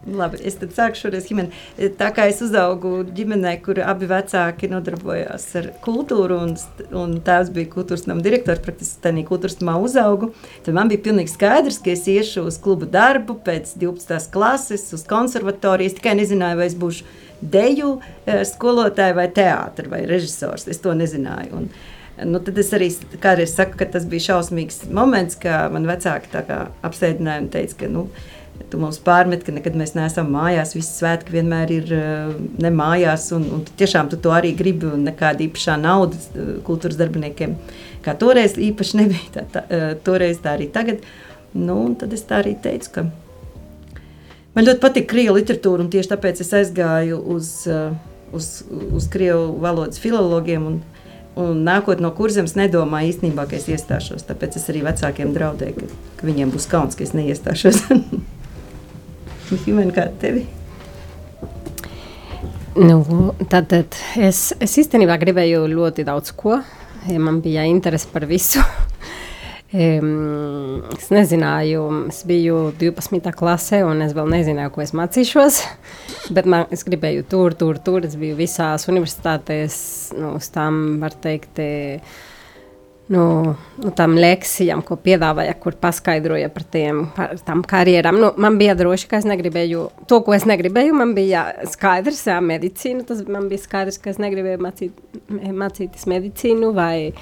Labi, 0.02 0.40
es 0.42 0.56
tad 0.58 0.72
sāku 0.74 0.98
šoreiz 0.98 1.28
ģimeni. 1.28 1.54
Tā 1.94 2.08
kā 2.14 2.24
es 2.26 2.40
uzaugu 2.42 3.04
ģimenē, 3.14 3.52
kur 3.62 3.78
abi 3.86 4.08
vecāki 4.10 4.66
nodarbojās 4.72 5.44
ar 5.60 5.68
kultūru, 5.84 6.40
un, 6.42 6.56
un 6.98 7.12
tēvs 7.22 7.52
bija 7.54 7.70
kultūras 7.70 8.08
nama 8.10 8.24
direktors, 8.24 8.64
praktiski 8.64 8.98
tādā 9.04 9.22
kultūras 9.28 9.60
namā 9.60 9.76
uzaugu, 9.84 10.32
tad 10.66 10.74
man 10.74 10.90
bija 10.90 11.04
pilnīgi 11.06 11.30
skaidrs, 11.30 11.78
ka 11.84 11.94
es 11.94 12.08
iešu 12.10 12.48
uz 12.50 12.58
klubu 12.64 12.90
darbu 12.90 13.38
pēc 13.46 13.76
12. 13.78 14.26
klases, 14.34 14.88
uz 14.96 15.06
konservatoriju. 15.06 15.92
Es 15.92 15.98
tikai 16.00 16.16
nezināju, 16.18 16.58
vai 16.58 16.68
es 16.72 16.78
būšu 16.82 17.06
deju 17.54 17.94
eh, 18.26 18.42
skolotāja 18.48 19.14
vai 19.14 19.30
teātris 19.30 19.90
vai 19.92 20.02
režisors. 20.10 20.66
Es 20.66 20.82
to 20.82 20.98
nezināju. 20.98 21.62
Un, 21.62 21.74
Nu, 22.22 22.38
tad 22.44 22.58
es 22.60 22.68
arī 22.76 22.90
kādreiz 23.22 23.54
saku, 23.56 23.78
ka 23.80 23.86
tas 23.88 24.04
bija 24.06 24.26
šausmīgs 24.26 24.82
moments, 24.92 25.38
kad 25.40 25.72
man 25.72 25.88
vecāki 25.88 26.28
apsēdināja 26.84 27.40
un 27.40 27.46
teica, 27.50 27.78
ka 27.80 27.88
nu, 27.90 28.02
Tu 28.72 28.78
mums 28.80 28.98
pārmet, 29.04 29.42
ka 29.44 29.52
nekad 29.52 29.74
mēs 29.76 29.94
neesam 29.96 30.30
mājās. 30.32 30.74
Visi 30.76 30.92
svētki 30.94 31.34
vienmēr 31.34 31.72
ir 31.72 31.90
uh, 31.96 32.34
ne 32.62 32.70
mājās, 32.72 33.30
un, 33.36 33.46
un 33.56 33.64
tiešām 33.80 34.08
tu 34.12 34.18
to 34.20 34.32
arī 34.32 34.52
gribi. 34.56 34.88
Un 34.92 35.06
nekāda 35.08 35.44
īpašā 35.46 35.78
nauda 35.80 36.16
uh, 36.16 36.54
kultūras 36.66 37.00
darbiniekiem, 37.00 37.56
kā 38.04 38.14
toreiz 38.20 38.56
īpaši 38.60 39.00
nebija. 39.00 39.26
Tā, 39.34 39.44
tā, 39.56 39.64
uh, 39.66 39.90
toreiz 40.04 40.40
tā 40.44 40.56
arī 40.56 40.70
tagad. 40.72 41.04
Nu, 41.52 41.76
tad 42.00 42.14
es 42.16 42.24
tā 42.28 42.40
arī 42.40 42.54
teicu, 42.64 42.94
ka 42.94 43.04
man 44.54 44.68
ļoti 44.68 44.80
patīk 44.80 45.10
krievu 45.10 45.36
literatūra, 45.36 45.84
tieši 45.92 46.14
tāpēc 46.14 46.40
es 46.40 46.54
aizgāju 46.56 47.18
uz, 47.34 47.50
uz, 48.32 48.48
uz 48.88 49.10
krievu 49.12 49.58
valodas 49.60 50.00
filologiem. 50.00 50.70
Un, 50.70 50.80
Un 51.32 51.62
nākot 51.64 51.96
no 52.04 52.10
kurzemes, 52.12 52.52
nedomāju 52.60 53.08
īstenībā, 53.08 53.46
ka 53.48 53.56
es 53.56 53.64
iestāšos. 53.72 54.26
Tāpēc 54.28 54.58
es 54.58 54.66
arī 54.68 54.82
vecākiem 54.84 55.32
draudēju, 55.32 55.78
ka, 55.78 56.02
ka 56.18 56.28
viņiem 56.28 56.52
būs 56.52 56.68
kauns, 56.68 56.92
ka 56.98 57.06
es 57.06 57.14
neiestāšos. 57.16 57.86
Himēna, 59.60 59.92
kā 59.94 60.08
tevi? 60.22 60.46
Nu, 62.72 63.02
tad, 63.50 63.68
tad 63.68 63.96
es, 64.16 64.46
es 64.64 64.78
īstenībā 64.80 65.18
gribēju 65.20 65.66
ļoti 65.68 66.06
daudz 66.08 66.32
ko. 66.36 66.60
Man 67.20 67.42
bija 67.44 67.66
interese 67.68 68.08
par 68.12 68.24
visu. 68.30 68.62
Es 69.72 71.06
nezināju, 71.08 71.82
es 72.10 72.18
biju 72.28 72.56
12. 72.76 73.30
klasē, 73.32 73.78
un 73.88 74.02
es 74.04 74.10
vēl 74.12 74.28
nezināju, 74.28 74.72
ko 74.74 74.82
es 74.84 74.92
mācīšos. 74.92 75.62
Bet 76.36 76.44
man, 76.44 76.66
es 76.68 76.84
gribēju 76.84 77.24
tur, 77.24 77.56
tur, 77.56 77.80
tur. 77.80 78.04
Es 78.04 78.18
biju 78.20 78.36
visās 78.36 78.84
universitātēs, 78.92 79.78
nu, 80.18 80.34
uz 80.36 80.50
tām, 80.52 81.00
var 81.00 81.16
teikt, 81.24 81.62
eh, 81.64 82.20
nu, 83.10 83.54
nu, 83.82 83.90
tām 83.96 84.14
lekcijām, 84.20 84.82
ko 84.86 84.96
piedāvāja, 85.00 85.54
kur 85.60 85.76
paskaidroja 85.80 86.50
par, 86.54 86.64
tiem, 86.74 87.04
par 87.16 87.34
tām 87.46 87.64
karjerām. 87.68 88.18
Nu, 88.22 88.32
man 88.40 88.58
bija 88.60 88.76
droši, 88.78 89.08
ka 89.10 89.20
es 89.20 89.28
negribēju 89.28 89.86
to, 90.10 90.20
ko 90.24 90.36
es 90.36 90.46
negribēju. 90.48 90.94
Man 90.96 91.14
bija 91.18 91.44
skaidrs, 91.72 92.22
jā, 92.30 92.38
medicīna. 92.44 93.06
Tas 93.08 93.24
man 93.26 93.48
bija 93.50 93.64
skaidrs, 93.64 94.00
ka 94.02 94.12
es 94.12 94.20
negribēju 94.22 94.62
mācīt, 94.62 94.98
mācīties 95.30 96.08
medicīnu 96.10 96.72
vai 96.76 97.12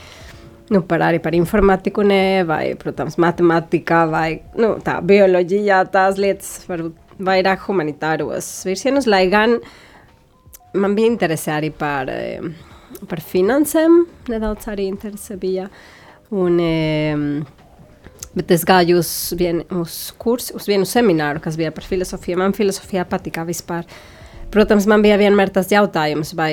nu, 0.71 0.83
par, 0.87 1.03
arī 1.09 1.19
par 1.23 1.35
informatiku, 1.35 2.05
ne, 2.07 2.23
vai, 2.47 2.65
protams, 2.79 3.19
matemātikā 3.23 4.05
vai 4.11 4.29
nu, 4.61 4.77
tā, 4.85 5.01
bioloģijā. 5.07 5.85
Tās 5.95 6.21
lietas 6.21 6.61
varbūt 6.71 7.23
vairāk 7.27 7.65
humanitāros 7.67 8.49
virsienus, 8.69 9.09
lai 9.11 9.27
gan 9.33 9.59
man 10.79 10.95
bija 10.97 11.11
interese 11.11 11.51
arī 11.57 11.73
par. 11.75 12.13
eh, 12.13 12.69
par 13.09 13.23
finansēm 13.25 14.05
nedaudz 14.31 14.69
arī 14.71 14.89
interese 14.91 15.37
bija. 15.41 15.69
Un, 16.31 16.59
e, 16.63 17.43
bet 18.37 18.53
es 18.55 18.65
gāju 18.67 19.01
uz, 19.01 19.11
vien, 19.39 19.63
uz 19.75 20.11
kursu, 20.21 20.55
uz 20.59 20.69
vienu 20.71 20.87
semināru, 20.89 21.43
kas 21.43 21.59
bija 21.59 21.73
par 21.75 21.87
filozofiju. 21.87 22.39
Man 22.41 22.55
filozofijā 22.57 23.07
patika 23.09 23.47
vispār. 23.49 23.89
Protams, 24.51 24.87
man 24.91 25.03
bija 25.03 25.19
vienmēr 25.21 25.53
tas 25.55 25.71
jautājums, 25.71 26.35
vai, 26.39 26.53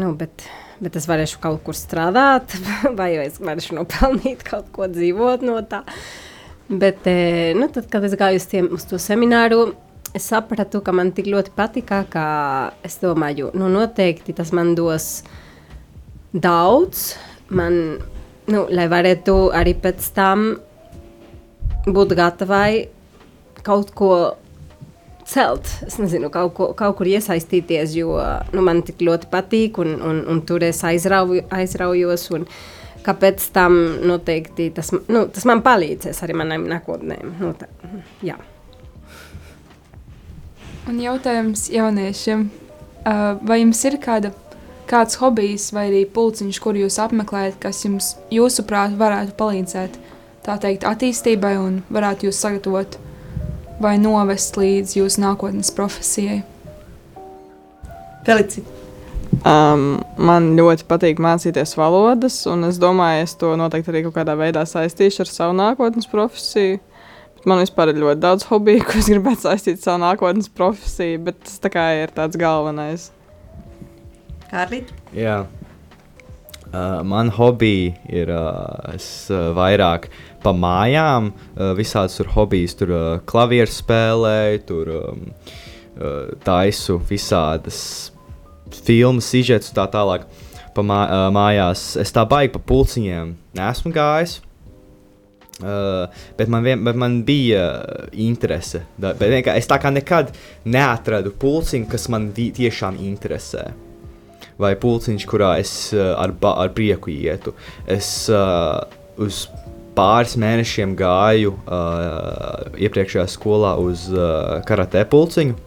nu, 0.00 0.14
bet, 0.16 0.46
bet 0.80 0.96
es 0.96 1.08
varēšu 1.08 1.42
kaut 1.42 1.60
kur 1.66 1.76
strādāt, 1.76 2.56
vai 2.98 3.14
es 3.26 3.40
varēšu 3.40 3.76
nopelnīt 3.76 4.44
kaut 4.48 4.72
ko 4.72 4.88
dzīvot 4.88 5.44
no 5.44 5.60
tā. 5.68 5.82
Bet, 6.72 7.04
e, 7.10 7.52
nu, 7.58 7.68
tad, 7.72 7.90
kad 7.92 8.04
es 8.08 8.16
gāju 8.16 8.40
uz, 8.40 8.48
tiem, 8.48 8.70
uz 8.72 8.86
to 8.88 9.00
semināru, 9.00 9.74
es 10.16 10.28
sapratu, 10.28 10.80
ka 10.84 10.92
man 10.96 11.12
tik 11.16 11.28
ļoti 11.32 11.52
patika, 11.56 12.02
ka 12.08 12.24
es 12.84 12.98
domāju, 13.02 13.50
nu, 13.56 13.68
noteikti 13.72 14.34
tas 14.36 14.52
man 14.56 14.74
dos 14.78 15.22
daudz, 16.32 17.14
man, 17.52 17.78
nu, 18.48 18.66
lai 18.72 18.88
varētu 18.90 19.36
arī 19.56 19.74
pēc 19.78 20.12
tam 20.16 20.52
būt 21.86 22.14
gatavai 22.16 22.88
kaut 23.62 23.92
ko 23.94 24.12
celt. 25.28 25.68
Es 25.86 25.98
nezinu, 26.00 26.30
kaut, 26.32 26.54
ko, 26.56 26.70
kaut 26.78 26.96
kur 26.98 27.08
iesaistīties, 27.10 27.96
jo 27.98 28.16
nu, 28.52 28.62
man 28.64 28.82
tik 28.86 29.02
ļoti 29.04 29.28
patīk, 29.32 29.82
un, 29.82 29.98
un, 30.00 30.22
un 30.28 30.40
tur 30.46 30.64
es 30.66 30.82
aizrauju, 30.86 31.48
aizraujos. 31.50 32.30
Un, 32.38 32.48
Kāpēc 33.02 33.48
tam 33.50 33.74
noteikti 34.06 34.68
tas, 34.70 34.92
nu, 34.94 35.24
tas 35.34 35.42
man 35.50 35.58
palīdzēs 35.66 36.20
arī 36.22 36.36
manai 36.38 36.60
nākotnē? 36.62 37.16
Nu, 37.40 37.48
tā, 37.58 37.66
jā. 38.22 38.36
Un 40.86 41.00
jautājums 41.02 41.64
jauniešiem, 41.74 42.44
vai 43.42 43.58
jums 43.58 43.82
ir 43.90 43.98
kāda, 44.02 44.30
kāds 44.92 45.16
hobijs 45.22 45.70
vai 45.72 45.86
arī 45.88 46.02
pulciņš, 46.12 46.60
kur 46.60 46.76
jūs 46.76 46.98
apmeklējat, 47.00 47.56
kas 47.62 47.80
jums, 47.86 48.12
jūsuprāt, 48.32 48.98
varētu 49.00 49.36
palīdzēt 49.38 49.96
tā 50.44 50.58
teikt, 50.60 50.84
attīstībai 50.88 51.54
un 51.60 51.80
varētu 51.92 52.28
jūs 52.28 52.42
sagatavot 52.44 52.98
vai 53.82 53.96
novest 54.02 54.58
līdz 54.60 54.96
jūsu 55.00 55.22
nākotnes 55.24 55.72
profesijai? 55.74 56.42
Felici. 58.26 58.62
Um, 59.48 60.02
man 60.20 60.52
ļoti 60.58 60.84
patīk 60.86 61.18
mācīties 61.22 61.72
valodas, 61.74 62.36
un 62.46 62.68
es 62.68 62.76
domāju, 62.78 63.24
es 63.24 63.32
to 63.40 63.54
noteikti 63.58 63.90
arī 63.90 64.04
kaut 64.04 64.18
kādā 64.20 64.36
veidā 64.38 64.62
saistīšu 64.68 65.24
ar 65.24 65.30
savu 65.30 65.56
nākotnes 65.58 66.06
profesiju. 66.10 66.78
Bet 67.38 67.48
man 67.50 67.62
vispār 67.64 67.90
ir 67.90 67.98
ļoti 68.04 68.22
daudz 68.22 68.46
hobiju, 68.50 68.84
ko 68.88 69.00
es 69.00 69.10
gribētu 69.10 69.48
saistīt 69.48 69.80
ar 69.80 69.86
savu 69.88 70.04
nākotnes 70.04 70.52
profesiju, 70.52 71.24
bet 71.26 71.40
tas 71.48 71.58
tā 71.64 71.72
kā 71.72 71.88
ir 72.04 72.14
tāds 72.14 72.38
galvenais. 72.38 73.08
Kārlīt. 74.52 74.90
Jā. 75.16 75.46
Uh, 76.72 77.00
man 77.04 77.30
hobija 77.32 77.92
ir 78.12 78.30
uh, 78.32 78.92
es, 78.92 79.06
uh, 79.32 79.50
vairāk 79.56 80.10
pa 80.44 80.52
mājām. 80.56 81.30
Uh, 81.32 81.72
visādas 81.76 82.18
tur 82.18 82.28
hobijas, 82.34 82.74
tur 82.76 82.92
uh, 82.92 83.04
klavieru 83.28 83.72
spēlēju, 83.72 84.62
tur 84.68 84.90
um, 84.96 85.22
uh, 85.96 86.32
taisu 86.44 86.98
visādas 87.08 87.78
filmas, 88.72 89.28
sižets 89.32 89.72
un 89.72 89.78
tā 89.80 89.86
tālāk. 89.92 90.24
Pa 90.76 90.84
mā, 90.84 91.02
uh, 91.04 91.26
mājās 91.32 91.90
es 92.00 92.12
tā 92.12 92.24
baigi 92.28 92.52
pa 92.52 92.60
pulciņiem 92.72 93.36
neesmu 93.56 93.92
gājis. 93.92 94.40
Uh, 95.62 96.08
bet, 96.36 96.48
man 96.52 96.64
vien, 96.64 96.80
bet 96.84 96.98
man 97.00 97.22
bija 97.24 97.70
interese. 98.12 98.84
Da, 99.00 99.14
es 99.56 99.68
tā 99.70 99.80
kā 99.80 99.92
nekad 99.92 100.32
neatradu 100.64 101.32
pulciņu, 101.40 101.88
kas 101.92 102.08
man 102.12 102.32
tiešām 102.36 103.00
interesē 103.00 103.70
vai 104.62 104.72
pulciņš, 104.80 105.26
kurā 105.30 105.56
es 105.60 105.72
uh, 105.96 106.12
ar, 106.20 106.32
ba- 106.40 106.56
ar 106.62 106.72
prieku 106.76 107.10
ietu. 107.12 107.52
Es 107.90 108.08
uh, 108.32 108.82
uz 109.20 109.44
pāris 109.96 110.38
mēnešiem 110.40 110.94
gāju 110.96 111.52
uh, 111.52 112.70
iepriekšējā 112.80 113.26
skolā 113.28 113.74
uz 113.82 114.06
uh, 114.14 114.62
karate 114.68 115.02
pulciņu, 115.12 115.58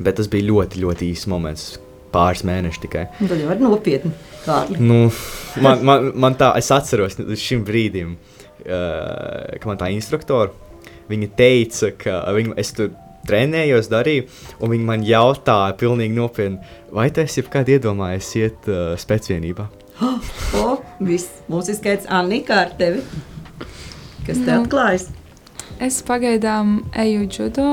bet 0.00 0.16
tas 0.20 0.30
bija 0.32 0.48
ļoti, 0.52 0.80
ļoti 0.84 1.10
īsts 1.12 1.28
moments. 1.32 1.74
Pāris 2.16 2.46
mēneši 2.48 2.80
tikai. 2.86 3.02
Nu, 3.20 3.34
jau 3.36 3.50
ir 3.52 3.58
nopietni. 3.60 4.12
Kārli. 4.46 4.78
Nu, 4.80 5.10
man, 5.60 5.82
man, 5.84 6.06
man 6.16 6.36
tā, 6.38 6.52
es 6.56 6.70
atceros 6.72 7.18
līdz 7.18 7.42
šim 7.42 7.64
brīdim, 7.66 8.14
uh, 8.62 9.58
ka 9.60 9.68
man 9.68 9.80
tā 9.80 9.90
instruktora, 9.92 10.54
viņa 11.10 11.28
teica, 11.36 11.90
ka 12.00 12.20
viņa, 12.32 12.54
es 12.62 12.72
tur 12.78 12.94
trenējos, 13.28 13.88
darīju, 13.92 14.26
un 14.60 14.72
viņa 14.72 14.86
man 14.90 15.04
jautāja 15.06 15.74
pilnīgi 15.80 16.14
nopietni, 16.16 16.58
vai 16.94 17.08
tu 17.10 17.20
esi 17.24 17.40
jebkad 17.42 17.68
iedomājies 17.76 18.30
iet 18.42 18.70
uh, 18.70 18.94
spēcvienībā? 19.00 19.68
O, 20.56 20.76
viss. 21.00 21.28
Mums 21.48 21.68
ir 21.72 21.76
skaits 21.78 22.06
Annika 22.12 22.60
ar 22.64 22.74
tevi. 22.78 23.00
Kas 24.26 24.38
te 24.38 24.50
Nu. 24.50 24.62
atklājas? 24.62 25.08
Es 25.82 25.98
pagaidām 26.06 26.78
eju 26.96 27.26
judo. 27.28 27.66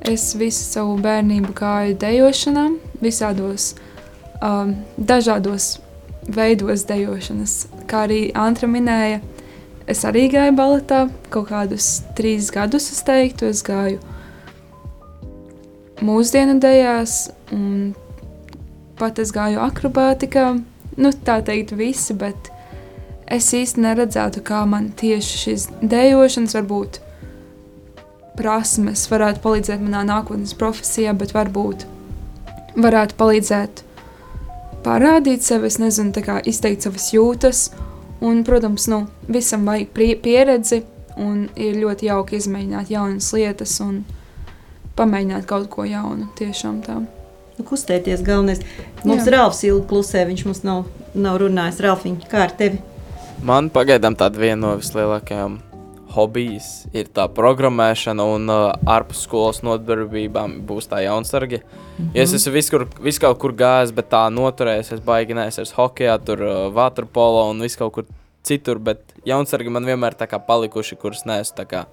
Es 0.00 0.30
visu 0.38 0.62
savu 0.64 0.94
bērnību 1.02 1.50
gāju 1.58 1.96
dejošanā, 1.98 2.64
visādos 3.02 3.72
um, 4.40 4.76
dažādos 4.96 5.78
veidos 6.28 6.84
dejošanas. 6.88 7.56
Kā 7.90 8.04
arī 8.06 8.20
Antra 8.38 8.68
minēja, 8.70 9.18
es 9.90 10.04
arī 10.08 10.28
gāju 10.32 10.54
baletā 10.56 11.00
kaut 11.34 11.48
kādus 11.50 11.88
trīs 12.16 12.52
gadus, 12.54 12.90
es 12.94 13.02
teiktu, 13.08 13.50
es 13.50 13.64
gāju 13.66 13.98
mūsdienu 16.04 16.58
dejās, 16.62 17.28
un 17.54 17.94
pat 18.98 19.18
es 19.22 19.32
gāju 19.34 19.62
akrobātikā. 19.64 20.52
Nu, 20.98 21.12
tā 21.24 21.38
teikt, 21.46 21.74
visi, 21.78 22.14
bet 22.18 22.50
es 23.30 23.50
īsti 23.54 23.84
neredzētu, 23.84 24.42
kā 24.46 24.64
man 24.66 24.90
tieši 24.98 25.42
šis 25.44 25.68
dejošanas 25.82 26.56
varbūt 26.58 27.00
prasmes 28.38 29.04
varētu 29.10 29.42
palīdzēt 29.42 29.82
manā 29.82 30.04
nākotnes 30.06 30.54
profesijā, 30.58 31.14
bet 31.18 31.34
varbūt 31.34 31.86
varētu 32.78 33.18
palīdzēt 33.18 33.82
parādīt 34.86 35.46
sevi, 35.46 35.70
es 35.70 35.78
nezinu, 35.82 36.14
tā 36.14 36.22
kā 36.26 36.38
izteikt 36.46 36.86
savas 36.86 37.10
jūtas. 37.14 37.68
Un, 38.24 38.42
protams, 38.46 38.88
nu, 38.90 39.04
visam 39.30 39.66
vajag 39.68 39.92
pieredzi, 40.24 40.82
un 41.22 41.46
ir 41.58 41.78
ļoti 41.78 42.08
jauki 42.08 42.38
izmēģināt 42.38 42.90
jaunas 42.90 43.30
lietas 43.34 43.76
un 43.82 44.00
pamēģināt 44.98 45.46
kaut 45.48 45.70
ko 45.72 45.86
jaunu. 45.88 46.28
Tiešām 46.38 46.82
tā. 46.86 46.98
Nu, 47.58 47.64
kustēties 47.66 48.22
galvenais. 48.26 48.60
Mums 49.02 49.24
Jā. 49.24 49.30
ir 49.30 49.36
Rāfs 49.38 49.64
ilgi 49.66 49.86
klusē, 49.90 50.26
viņš 50.28 50.44
mums 50.46 50.64
nav, 50.66 50.84
nav 51.14 51.40
runājis. 51.42 51.80
Rāfiņ, 51.82 52.20
kā 52.30 52.44
ar 52.46 52.54
tevi? 52.58 52.82
Man 53.42 53.70
pagaidām 53.74 54.18
tāda 54.18 54.38
viena 54.38 54.60
no 54.66 54.76
vislielākajām 54.78 55.58
hobijas 56.14 56.86
ir 56.96 57.10
tā 57.14 57.26
programmēšana, 57.30 58.24
un 58.34 58.50
uh, 58.50 58.70
ārpus 58.88 59.24
skolas 59.26 59.60
nodarbībām 59.66 60.58
būs 60.68 60.88
tā 60.90 61.02
jaunsargi. 61.04 61.60
Mm 61.60 62.04
-hmm. 62.04 62.10
Ja 62.14 62.22
es 62.22 62.32
esmu 62.34 62.52
visur, 62.52 62.86
vis 63.02 63.18
kaut 63.18 63.38
kur 63.38 63.52
gājis, 63.52 63.92
bet 63.94 64.10
tā 64.10 64.24
noturējis, 64.30 64.92
es 64.94 65.00
baigi 65.00 65.34
neesmu 65.34 65.62
es 65.62 65.72
hokeja, 65.72 66.18
tur 66.18 66.42
uh, 66.42 66.74
waterpolo 66.74 67.50
un 67.50 67.60
vis 67.60 67.76
kaut 67.76 67.92
kur 67.92 68.04
citur, 68.42 68.78
bet 68.78 69.00
jaunsargi 69.24 69.70
man 69.70 69.84
vienmēr 69.84 70.14
tā 70.14 70.26
kā 70.26 70.38
palikuši, 70.38 70.96
kurus 70.96 71.24
neesmu 71.24 71.56
tā 71.56 71.64
kā 71.64 71.84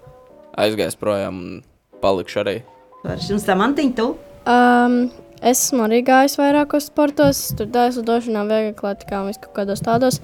aizgājis 0.58 0.96
projām 0.96 1.40
un 1.40 1.64
palikšu 2.02 2.40
arī. 2.40 2.62
Varš, 3.06 3.30
un 3.36 3.42
Samantiņ, 3.42 3.94
tu? 3.98 4.08
Um, 4.50 4.98
es 5.40 5.68
esmu 5.68 5.86
arī 5.86 6.02
gājis 6.06 6.38
vairākos 6.40 6.90
sportos, 6.90 7.42
tur 7.58 7.70
dēļas 7.72 8.00
lidošanā, 8.02 8.46
viegli 8.50 8.74
atletikā 8.74 9.22
un 9.22 9.36
kaut 9.44 9.54
kādos 9.58 9.84
tādos. 9.86 10.22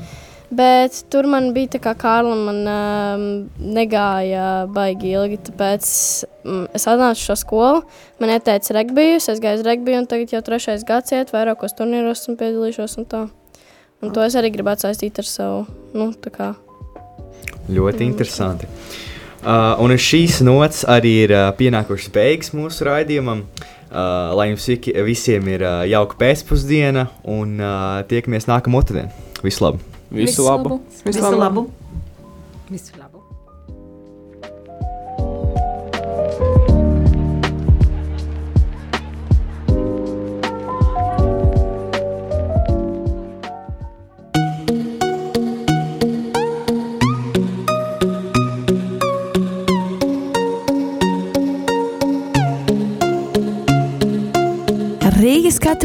Bet 0.52 0.98
tur 1.14 1.30
man 1.32 1.54
bija 1.56 1.78
tā 1.78 1.80
kā 1.80 1.94
Kārlim, 1.96 2.42
man 2.50 2.58
um, 2.68 3.22
negāja 3.78 4.66
baigi 4.74 5.14
ilgi, 5.14 5.38
tāpēc 5.48 5.92
um, 6.44 6.66
es 6.76 6.88
atnācu 6.92 7.22
šo 7.22 7.38
skolu. 7.40 7.86
Man 8.20 8.34
ieteica 8.34 8.76
regbiju, 8.82 9.22
es 9.22 9.44
gāju 9.44 9.62
uz 9.62 9.68
regbiju, 9.70 10.02
un 10.02 10.10
tagad 10.12 10.34
jau 10.36 10.42
trešais 10.50 10.84
gads 10.88 11.16
iet, 11.16 11.32
vairākos 11.32 11.78
turnīros 11.78 12.26
un 12.28 12.42
piedalīšos 12.42 12.98
un 13.00 13.08
tā. 13.14 13.24
Un 14.02 14.12
to 14.12 14.26
es 14.26 14.36
arī 14.36 14.52
gribētu 14.52 14.90
saistīt 14.90 15.22
ar 15.22 15.30
savu, 15.30 15.64
nu, 15.96 16.10
tā 16.18 16.34
kā 16.34 16.52
Ļoti 17.72 18.08
interesanti. 18.08 18.68
Uh, 19.42 19.74
un 19.82 19.90
uz 19.90 20.04
šīs 20.06 20.44
nots 20.46 20.84
arī 20.86 21.16
ir 21.24 21.32
uh, 21.34 21.48
pienākušas 21.58 22.14
beigas 22.14 22.52
mūsu 22.54 22.86
raidījumam. 22.86 23.48
Uh, 23.92 24.32
lai 24.38 24.52
jums 24.52 24.70
viki, 24.70 24.94
visiem 25.04 25.50
ir 25.52 25.66
uh, 25.66 25.82
jauka 25.90 26.16
pēcpusdiena, 26.22 27.10
un 27.28 27.58
uh, 27.60 28.00
tiekamies 28.08 28.48
nākamā 28.48 28.86
otrdienā. 28.86 29.12
Visu 29.42 29.66
labu! 29.66 29.82
Visu 30.14 30.46
labu! 30.46 30.80
Visu 31.04 31.34
labu! 31.36 31.66
Visu 32.70 32.94
labu! 32.94 33.01
Rīgas 33.01 33.01